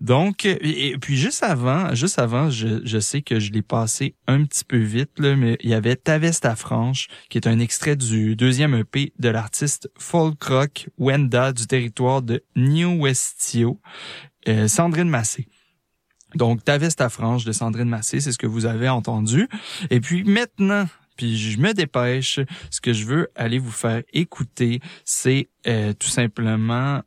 Donc, 0.00 0.44
et, 0.44 0.96
puis 1.00 1.16
juste 1.16 1.42
avant, 1.42 1.94
juste 1.94 2.18
avant, 2.18 2.50
je, 2.50 2.98
sais 2.98 3.22
que 3.22 3.38
je 3.38 3.52
l'ai 3.52 3.62
passé 3.62 4.14
un 4.26 4.44
petit 4.44 4.64
peu 4.64 4.78
vite, 4.78 5.18
là, 5.18 5.36
mais 5.36 5.56
il 5.62 5.70
y 5.70 5.74
avait 5.74 5.96
Tavesta 5.96 6.56
Franche, 6.56 7.08
qui 7.28 7.38
est 7.38 7.46
un 7.46 7.58
extrait 7.58 7.96
du 7.96 8.36
deuxième 8.36 8.74
EP 8.74 9.12
de 9.18 9.28
l'artiste 9.28 9.90
folk 9.98 10.42
rock 10.44 10.88
Wenda 10.98 11.52
du 11.52 11.66
territoire 11.66 12.22
de 12.22 12.42
New 12.56 13.02
Westio, 13.02 13.80
euh, 14.48 14.68
Sandrine 14.68 15.08
Massé. 15.08 15.48
Donc, 16.34 16.64
Tavesta 16.64 17.08
Franche 17.08 17.44
de 17.44 17.52
Sandrine 17.52 17.88
Massé, 17.88 18.20
c'est 18.20 18.32
ce 18.32 18.38
que 18.38 18.46
vous 18.46 18.66
avez 18.66 18.88
entendu. 18.88 19.48
Et 19.90 20.00
puis 20.00 20.24
maintenant, 20.24 20.86
puis 21.16 21.36
je 21.36 21.58
me 21.58 21.72
dépêche, 21.72 22.40
ce 22.70 22.80
que 22.80 22.92
je 22.92 23.04
veux 23.04 23.30
aller 23.34 23.58
vous 23.58 23.70
faire 23.70 24.02
écouter, 24.12 24.80
c'est 25.04 25.48
euh, 25.66 25.92
tout 25.92 26.08
simplement 26.08 27.02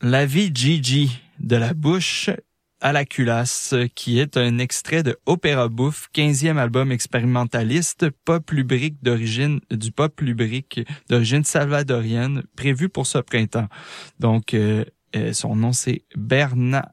La 0.00 0.26
vie 0.26 0.50
Gigi 0.54 1.20
de 1.38 1.56
la 1.56 1.74
bouche 1.74 2.30
à 2.80 2.92
la 2.92 3.04
culasse, 3.04 3.74
qui 3.94 4.18
est 4.18 4.36
un 4.36 4.58
extrait 4.58 5.02
de 5.02 5.18
Opéra 5.26 5.68
Bouffe, 5.68 6.08
15e 6.14 6.56
album 6.56 6.92
expérimentaliste 6.92 8.08
pop 8.24 8.50
lubrique 8.50 9.02
d'origine, 9.02 9.60
du 9.70 9.92
pop 9.92 10.18
lubrique 10.20 10.80
d'origine 11.08 11.44
salvadorienne, 11.44 12.42
prévu 12.56 12.88
pour 12.88 13.06
ce 13.06 13.18
printemps. 13.18 13.68
Donc, 14.18 14.54
euh, 14.54 14.84
euh, 15.14 15.32
son 15.32 15.56
nom 15.56 15.72
c'est 15.72 16.04
Bernard 16.16 16.88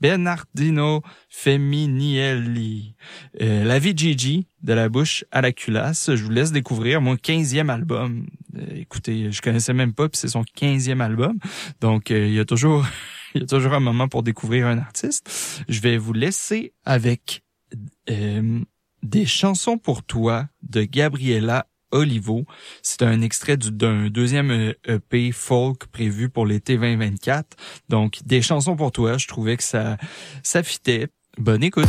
Bernardino 0.00 1.02
Feminielli. 1.28 2.94
Euh, 3.40 3.64
la 3.64 3.78
vie 3.78 3.94
de 3.94 3.98
Gigi, 3.98 4.46
de 4.62 4.72
la 4.72 4.88
bouche 4.88 5.24
à 5.30 5.40
la 5.40 5.52
culasse. 5.52 6.14
Je 6.14 6.22
vous 6.22 6.30
laisse 6.30 6.52
découvrir 6.52 7.00
mon 7.00 7.14
15e 7.14 7.68
album. 7.68 8.26
Euh, 8.56 8.66
écoutez, 8.76 9.30
je 9.32 9.42
connaissais 9.42 9.74
même 9.74 9.94
pas, 9.94 10.08
puis 10.08 10.18
c'est 10.18 10.28
son 10.28 10.42
15e 10.42 11.00
album. 11.00 11.38
Donc, 11.80 12.10
euh, 12.10 12.26
il 12.26 12.34
y 12.34 12.40
a 12.40 12.44
toujours, 12.44 12.86
il 13.34 13.42
y 13.42 13.44
a 13.44 13.46
toujours 13.46 13.74
un 13.74 13.80
moment 13.80 14.08
pour 14.08 14.22
découvrir 14.22 14.66
un 14.66 14.78
artiste. 14.78 15.64
Je 15.68 15.80
vais 15.80 15.98
vous 15.98 16.12
laisser 16.12 16.72
avec 16.84 17.42
des 19.02 19.26
chansons 19.26 19.76
pour 19.76 20.02
toi 20.02 20.48
de 20.62 20.84
Gabriela 20.84 21.66
Olivo. 21.90 22.44
C'est 22.82 23.02
un 23.02 23.20
extrait 23.20 23.56
du- 23.56 23.70
d'un 23.70 24.08
deuxième 24.08 24.50
euh, 24.50 24.72
EP 24.86 25.32
folk 25.32 25.86
prévu 25.86 26.28
pour 26.28 26.46
l'été 26.46 26.76
2024. 26.76 27.56
Donc, 27.88 28.18
des 28.24 28.42
chansons 28.42 28.76
pour 28.76 28.92
toi. 28.92 29.18
Je 29.18 29.26
trouvais 29.26 29.56
que 29.56 29.64
ça, 29.64 29.96
ça 30.42 30.62
fitait. 30.62 31.08
Bonne 31.38 31.62
écoute. 31.62 31.88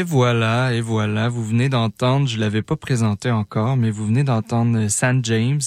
Et 0.00 0.02
voilà, 0.02 0.72
et 0.72 0.80
voilà, 0.80 1.28
vous 1.28 1.44
venez 1.44 1.68
d'entendre, 1.68 2.26
je 2.26 2.38
l'avais 2.38 2.62
pas 2.62 2.76
présenté 2.76 3.30
encore, 3.30 3.76
mais 3.76 3.90
vous 3.90 4.06
venez 4.06 4.24
d'entendre 4.24 4.88
San 4.88 5.22
James 5.22 5.60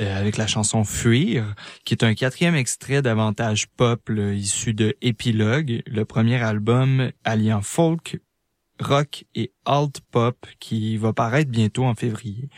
euh, 0.00 0.18
avec 0.18 0.38
la 0.38 0.46
chanson 0.46 0.82
Fuir, 0.82 1.54
qui 1.84 1.92
est 1.92 2.02
un 2.02 2.14
quatrième 2.14 2.54
extrait 2.54 3.02
d'avantage 3.02 3.66
pop 3.76 4.08
là, 4.08 4.32
issu 4.32 4.72
de 4.72 4.96
Epilogue, 5.02 5.82
le 5.86 6.04
premier 6.06 6.42
album 6.42 7.10
alliant 7.22 7.60
folk, 7.60 8.18
rock 8.80 9.26
et 9.34 9.52
alt 9.66 10.00
pop 10.10 10.38
qui 10.58 10.96
va 10.96 11.12
paraître 11.12 11.50
bientôt 11.50 11.84
en 11.84 11.94
février. 11.94 12.48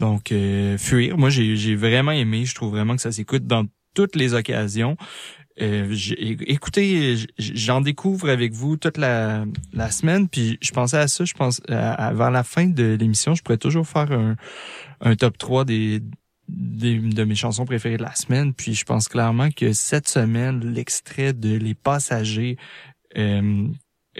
Donc 0.00 0.32
euh, 0.32 0.76
Fuir, 0.76 1.16
moi 1.16 1.30
j'ai 1.30 1.56
j'ai 1.56 1.76
vraiment 1.76 2.12
aimé, 2.12 2.44
je 2.44 2.54
trouve 2.54 2.72
vraiment 2.72 2.94
que 2.94 3.00
ça 3.00 3.12
s'écoute 3.12 3.46
dans 3.46 3.64
toutes 3.94 4.16
les 4.16 4.34
occasions. 4.34 4.98
Euh, 5.60 5.94
écoutez, 6.46 7.16
j'en 7.38 7.80
découvre 7.80 8.30
avec 8.30 8.52
vous 8.52 8.76
toute 8.76 8.96
la, 8.96 9.44
semaine, 9.90 10.28
puis 10.28 10.58
je 10.62 10.70
pensais 10.72 10.96
à 10.96 11.08
ça, 11.08 11.24
je 11.24 11.34
pense 11.34 11.60
à, 11.68 12.12
la 12.12 12.42
fin 12.42 12.66
de 12.66 12.96
l'émission, 12.98 13.34
je 13.34 13.42
pourrais 13.42 13.58
toujours 13.58 13.86
faire 13.86 14.36
un, 15.00 15.16
top 15.16 15.36
3 15.36 15.64
des, 15.64 16.00
de 16.48 17.24
mes 17.24 17.34
chansons 17.34 17.66
préférées 17.66 17.98
de 17.98 18.02
la 18.02 18.14
semaine, 18.14 18.54
puis 18.54 18.74
je 18.74 18.84
pense 18.84 19.08
clairement 19.08 19.50
que 19.50 19.72
cette 19.72 20.08
semaine, 20.08 20.60
l'extrait 20.72 21.32
de 21.34 21.54
Les 21.54 21.74
Passagers 21.74 22.56
euh, 23.18 23.68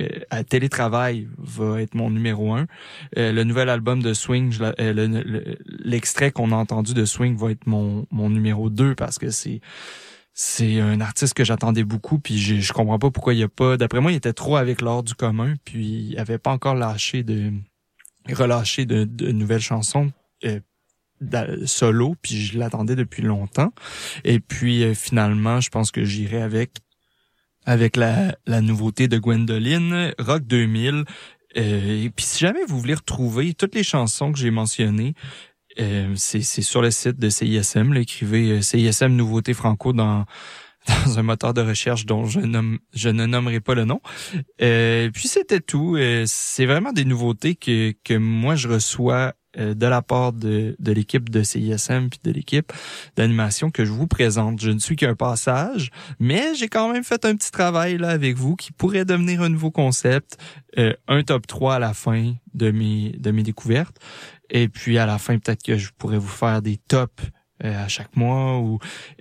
euh, 0.01 0.09
à 0.31 0.45
télétravail 0.45 1.29
va 1.39 1.81
être 1.81 1.95
mon 1.95 2.11
numéro 2.11 2.53
un. 2.55 2.67
Le 3.17 3.43
nouvel 3.43 3.71
album 3.71 4.03
de 4.03 4.13
Swing, 4.13 4.55
l'extrait 5.67 6.31
qu'on 6.31 6.53
a 6.53 6.57
entendu 6.57 6.93
de 6.93 7.05
Swing 7.07 7.37
va 7.37 7.51
être 7.51 7.67
mon, 7.67 8.07
mon 8.11 8.29
numéro 8.29 8.69
2 8.69 8.95
parce 8.95 9.19
que 9.19 9.31
c'est 9.31 9.61
c'est 10.35 10.81
un 10.81 11.01
artiste 11.01 11.35
que 11.35 11.45
j'attendais 11.45 11.85
beaucoup 11.85 12.19
puis 12.19 12.39
je, 12.39 12.73
comprends 12.73 12.99
pas 12.99 13.11
pourquoi 13.11 13.35
il 13.35 13.41
y 13.41 13.43
a 13.43 13.49
pas 13.49 13.77
d'après 13.77 14.01
moi 14.01 14.13
il 14.13 14.17
était 14.17 14.33
trop 14.33 14.57
avec 14.57 14.81
l'ordre 14.81 15.09
du 15.09 15.15
commun 15.15 15.55
puis 15.65 16.09
il 16.11 16.19
avait 16.19 16.39
pas 16.39 16.51
encore 16.51 16.75
lâché 16.75 17.23
de 17.23 17.53
relâché 18.31 18.87
de, 18.87 19.05
nouvelles 19.33 19.61
chansons 19.61 20.13
euh, 20.45 20.61
solo 21.67 22.17
puis 22.21 22.37
je 22.37 22.59
l'attendais 22.59 22.97
depuis 22.97 23.23
longtemps. 23.23 23.73
Et 24.25 24.41
puis 24.41 24.83
euh, 24.85 24.95
finalement 24.95 25.61
je 25.61 25.71
pense 25.71 25.91
que 25.91 26.05
j'irai 26.05 26.43
avec 26.43 26.79
avec 27.65 27.97
la, 27.97 28.37
la 28.47 28.61
nouveauté 28.61 29.07
de 29.07 29.19
Gwendoline 29.19 30.15
Rock 30.19 30.45
2000 30.47 31.05
euh, 31.57 32.05
et 32.05 32.11
puis 32.11 32.25
si 32.25 32.39
jamais 32.41 32.65
vous 32.67 32.79
voulez 32.79 32.95
retrouver 32.95 33.55
toutes 33.55 33.75
les 33.75 33.85
chansons 33.85 34.33
que 34.33 34.39
j'ai 34.39 34.51
mentionnées 34.51 35.15
euh, 35.81 36.13
c'est 36.17 36.43
sur 36.43 36.83
le 36.83 36.91
site 36.91 37.19
de 37.19 37.29
CISM. 37.29 37.93
Là, 37.93 38.01
écrivez 38.01 38.51
euh, 38.51 38.61
CISM 38.63 39.15
Nouveauté 39.15 39.55
Franco 39.55 39.93
dans 39.93 40.25
dans 41.07 41.19
un 41.19 41.23
moteur 41.23 41.55
de 41.55 41.61
recherche 41.61 42.07
dont 42.07 42.27
je, 42.27 42.41
nomme, 42.41 42.79
je 42.93 43.09
ne 43.09 43.27
nommerai 43.27 43.61
pas 43.61 43.75
le 43.75 43.85
nom. 43.85 44.01
Euh, 44.61 45.11
puis 45.11 45.29
c'était 45.29 45.61
tout. 45.61 45.97
Euh, 45.97 46.25
c'est 46.27 46.67
vraiment 46.67 46.93
des 46.93 47.05
nouveautés 47.05 47.55
que, 47.55 47.95
que 48.05 48.15
moi 48.15 48.57
je 48.57 48.69
reçois 48.69 49.35
euh, 49.59 49.75
de 49.75 49.87
la 49.87 50.01
part 50.01 50.33
de, 50.33 50.77
de 50.79 50.93
l'équipe 50.93 51.29
de 51.29 51.43
CISM 51.43 52.09
puis 52.09 52.21
de 52.25 52.31
l'équipe 52.31 52.73
d'animation 53.17 53.71
que 53.71 53.85
je 53.85 53.93
vous 53.93 54.07
présente. 54.07 54.61
Je 54.61 54.71
ne 54.71 54.79
suis 54.79 54.97
qu'un 54.97 55.15
passage, 55.15 55.91
mais 56.19 56.55
j'ai 56.55 56.69
quand 56.69 56.91
même 56.91 57.05
fait 57.05 57.25
un 57.27 57.37
petit 57.37 57.51
travail 57.51 57.99
là 57.99 58.09
avec 58.09 58.37
vous 58.37 58.57
qui 58.57 58.73
pourrait 58.73 59.05
devenir 59.05 59.43
un 59.43 59.51
nouveau 59.51 59.71
concept, 59.71 60.39
euh, 60.79 60.95
un 61.07 61.23
top 61.23 61.47
3 61.47 61.75
à 61.75 61.79
la 61.79 61.93
fin 61.93 62.33
de 62.55 62.71
mes 62.71 63.11
de 63.19 63.31
mes 63.31 63.43
découvertes. 63.43 63.99
Et 64.53 64.69
puis 64.69 64.99
à 64.99 65.07
la 65.07 65.19
fin, 65.19 65.39
peut-être 65.39 65.63
que 65.65 65.77
je 65.77 65.91
pourrais 65.97 66.19
vous 66.19 66.29
faire 66.29 66.63
des 66.63 66.77
tops 66.77 67.25
euh, 67.65 67.85
à 67.85 67.89
chaque 67.89 68.15
mois 68.17 68.59
ou 68.59 68.79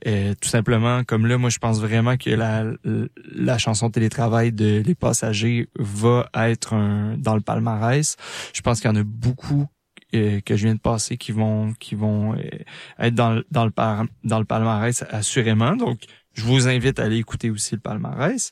euh, 0.07 0.33
tout 0.41 0.49
simplement 0.49 1.03
comme 1.05 1.25
là, 1.25 1.37
moi 1.37 1.49
je 1.49 1.57
pense 1.57 1.79
vraiment 1.79 2.17
que 2.17 2.29
la, 2.31 2.65
la 2.83 3.57
chanson 3.57 3.89
télétravail 3.89 4.51
de 4.51 4.83
Les 4.85 4.93
Passagers 4.95 5.69
va 5.79 6.29
être 6.33 6.73
un, 6.73 7.15
dans 7.17 7.35
le 7.35 7.41
palmarès. 7.41 8.17
Je 8.53 8.61
pense 8.61 8.81
qu'il 8.81 8.89
y 8.89 8.93
en 8.93 8.97
a 8.97 9.03
beaucoup 9.03 9.67
euh, 10.13 10.41
que 10.41 10.57
je 10.57 10.65
viens 10.65 10.75
de 10.75 10.81
passer 10.81 11.15
qui 11.17 11.31
vont 11.31 11.73
qui 11.79 11.95
vont 11.95 12.33
euh, 12.35 12.39
être 12.99 13.15
dans, 13.15 13.31
le- 13.31 13.45
dans 13.51 13.65
le 13.65 13.71
dans 14.25 14.39
le 14.39 14.45
palmarès 14.45 15.05
assurément. 15.11 15.77
Donc 15.77 16.01
je 16.33 16.43
vous 16.43 16.67
invite 16.67 16.99
à 16.99 17.03
aller 17.03 17.17
écouter 17.17 17.49
aussi 17.49 17.75
le 17.75 17.81
palmarès. 17.81 18.51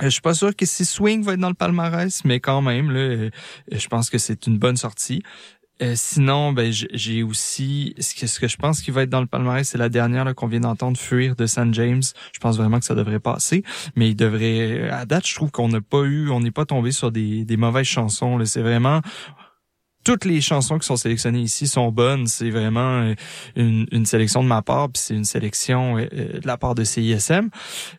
Je 0.00 0.08
suis 0.08 0.20
pas 0.22 0.34
sûr 0.34 0.54
que 0.56 0.64
si 0.66 0.84
Swing 0.84 1.22
va 1.22 1.34
être 1.34 1.40
dans 1.40 1.48
le 1.48 1.54
palmarès, 1.54 2.24
mais 2.24 2.40
quand 2.40 2.62
même, 2.62 2.90
là, 2.90 3.28
je 3.70 3.86
pense 3.88 4.08
que 4.10 4.18
c'est 4.18 4.46
une 4.46 4.58
bonne 4.58 4.76
sortie. 4.76 5.22
Euh, 5.82 5.94
sinon, 5.96 6.52
ben 6.52 6.72
j'ai 6.72 7.22
aussi 7.24 7.94
ce 7.98 8.38
que, 8.38 8.46
je 8.46 8.56
pense 8.56 8.80
qui 8.80 8.92
va 8.92 9.02
être 9.02 9.10
dans 9.10 9.20
le 9.20 9.26
palmarès, 9.26 9.68
c'est 9.68 9.78
la 9.78 9.88
dernière 9.88 10.32
qu'on 10.34 10.46
vient 10.46 10.60
d'entendre 10.60 10.96
fuir 10.96 11.34
de 11.34 11.46
San 11.46 11.74
James. 11.74 12.02
Je 12.32 12.38
pense 12.38 12.56
vraiment 12.56 12.78
que 12.78 12.84
ça 12.84 12.94
devrait 12.94 13.18
passer, 13.18 13.64
mais 13.96 14.10
il 14.10 14.14
devrait. 14.14 14.90
À 14.90 15.06
date, 15.06 15.26
je 15.26 15.34
trouve 15.34 15.50
qu'on 15.50 15.68
n'a 15.68 15.80
pas 15.80 16.02
eu, 16.02 16.30
on 16.30 16.40
n'est 16.40 16.52
pas 16.52 16.66
tombé 16.66 16.92
sur 16.92 17.10
des, 17.10 17.44
des 17.44 17.56
mauvaises 17.56 17.86
chansons. 17.86 18.38
C'est 18.44 18.62
vraiment 18.62 19.00
toutes 20.04 20.24
les 20.24 20.40
chansons 20.40 20.78
qui 20.78 20.86
sont 20.86 20.96
sélectionnées 20.96 21.40
ici 21.40 21.66
sont 21.66 21.90
bonnes. 21.92 22.26
C'est 22.26 22.50
vraiment 22.50 23.14
une, 23.56 24.06
sélection 24.06 24.42
de 24.42 24.48
ma 24.48 24.62
part, 24.62 24.88
puis 24.90 25.02
c'est 25.02 25.14
une 25.14 25.24
sélection 25.24 25.96
euh, 25.96 26.06
euh, 26.12 26.40
de 26.40 26.46
la 26.46 26.56
part 26.56 26.74
de 26.74 26.84
CISM. 26.84 27.50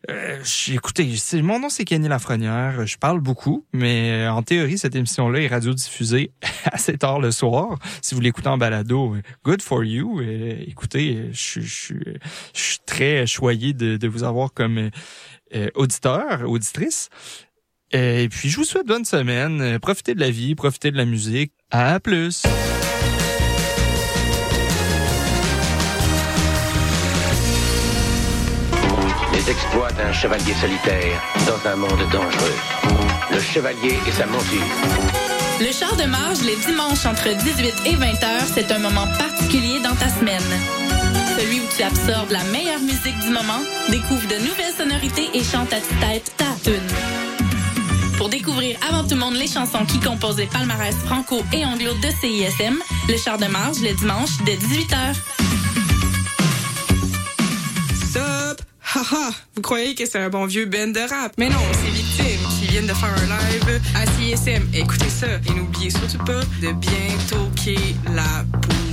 Euh, 0.09 0.43
écoutez, 0.71 1.09
mon 1.41 1.59
nom 1.59 1.69
c'est 1.69 1.85
Kenny 1.85 2.07
Lafrenière. 2.07 2.85
Je 2.85 2.97
parle 2.97 3.19
beaucoup, 3.19 3.65
mais 3.73 4.25
euh, 4.25 4.31
en 4.31 4.43
théorie, 4.43 4.77
cette 4.77 4.95
émission-là 4.95 5.41
est 5.41 5.47
radiodiffusée 5.47 6.31
assez 6.65 6.97
tard 6.97 7.19
le 7.19 7.31
soir. 7.31 7.79
Si 8.01 8.15
vous 8.15 8.21
l'écoutez 8.21 8.49
en 8.49 8.57
balado, 8.57 9.15
good 9.43 9.61
for 9.61 9.83
you. 9.83 10.21
Écoutez, 10.67 11.29
je 11.31 11.61
suis- 11.61 12.79
très 12.85 13.25
choyé 13.25 13.73
de, 13.73 13.97
de 13.97 14.07
vous 14.07 14.23
avoir 14.23 14.53
comme 14.53 14.89
auditeur, 15.75 16.49
auditrice. 16.49 17.09
Euh, 17.95 18.23
Et 18.23 18.29
puis, 18.29 18.49
je 18.49 18.57
vous 18.57 18.63
souhaite 18.65 18.87
bonne 18.87 19.05
semaine. 19.05 19.61
Euh, 19.61 19.79
Profitez 19.79 20.15
de 20.15 20.19
la 20.19 20.29
vie, 20.31 20.55
profitez 20.55 20.91
de 20.91 20.97
la 20.97 21.05
musique. 21.05 21.53
À 21.71 21.99
plus! 21.99 22.43
Les 29.33 29.49
exploits 29.49 29.91
d'un 29.93 30.11
chevalier 30.13 30.53
solitaire 30.53 31.21
dans 31.47 31.69
un 31.69 31.75
monde 31.75 31.99
dangereux. 32.11 32.57
Le 33.31 33.39
chevalier 33.39 33.97
et 34.07 34.11
sa 34.11 34.25
monture. 34.27 34.61
Le 35.59 35.71
char 35.71 35.95
de 35.95 36.03
marge 36.03 36.41
les 36.43 36.55
dimanches 36.67 37.05
entre 37.05 37.29
18 37.35 37.73
et 37.87 37.95
20 37.95 38.05
heures, 38.23 38.47
c'est 38.53 38.71
un 38.71 38.79
moment 38.79 39.07
particulier 39.17 39.79
dans 39.79 39.95
ta 39.95 40.09
semaine. 40.09 40.41
Celui 41.37 41.59
où 41.61 41.63
tu 41.75 41.83
absorbes 41.83 42.31
la 42.31 42.43
meilleure 42.45 42.79
musique 42.81 43.17
du 43.19 43.29
moment, 43.29 43.61
découvre 43.89 44.27
de 44.27 44.35
nouvelles 44.35 44.73
sonorités 44.77 45.29
et 45.33 45.43
chante 45.43 45.73
à 45.73 45.77
ta 45.77 46.07
tête 46.07 46.31
ta 46.37 46.45
tune. 46.63 47.32
Pour 48.23 48.29
découvrir 48.29 48.77
avant 48.89 49.03
tout 49.03 49.15
le 49.15 49.19
monde 49.19 49.33
les 49.33 49.47
chansons 49.47 49.85
qui 49.85 49.99
composent 49.99 50.37
les 50.37 50.45
palmarès 50.45 50.95
franco 50.95 51.43
et 51.51 51.65
anglo 51.65 51.91
de 51.95 52.07
CISM, 52.21 52.79
le 53.09 53.17
char 53.17 53.37
de 53.37 53.47
marge 53.47 53.81
le 53.81 53.93
dimanche 53.93 54.29
dès 54.45 54.55
18h. 54.55 55.13
Sup? 58.13 58.61
Haha! 58.79 59.31
Vous 59.57 59.61
croyez 59.61 59.93
que 59.93 60.05
c'est 60.05 60.19
un 60.19 60.29
bon 60.29 60.45
vieux 60.45 60.67
band 60.67 60.87
de 60.87 61.01
rap? 61.01 61.33
Mais 61.37 61.49
non, 61.49 61.59
c'est 61.73 61.91
Victime 61.91 62.47
qui 62.57 62.67
viennent 62.67 62.87
de 62.87 62.93
faire 62.93 63.13
un 63.13 63.25
live 63.25 63.81
à 63.93 64.05
CSM. 64.05 64.69
Écoutez 64.73 65.09
ça 65.09 65.27
et 65.45 65.53
n'oubliez 65.53 65.89
surtout 65.89 66.19
pas 66.19 66.45
de 66.61 66.71
bien 66.71 67.17
toquer 67.29 67.93
la 68.15 68.43
bouffe. 68.43 68.92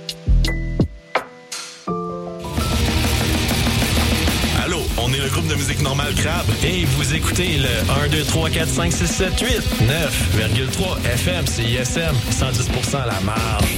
On 5.11 5.13
est 5.13 5.19
le 5.19 5.29
groupe 5.29 5.47
de 5.47 5.55
musique 5.55 5.81
normale 5.81 6.13
Crabe 6.15 6.45
et 6.63 6.85
vous 6.85 7.13
écoutez 7.13 7.57
le 7.57 7.67
1, 8.05 8.09
2, 8.09 8.23
3, 8.23 8.49
4, 8.49 8.69
5, 8.69 8.91
6, 8.91 9.07
7, 9.07 9.39
8, 9.39 9.47
9,3 9.81 11.05
FM, 11.05 11.47
CISM, 11.47 12.15
110% 12.31 12.95
à 12.95 13.05
la 13.07 13.19
marge. 13.21 13.77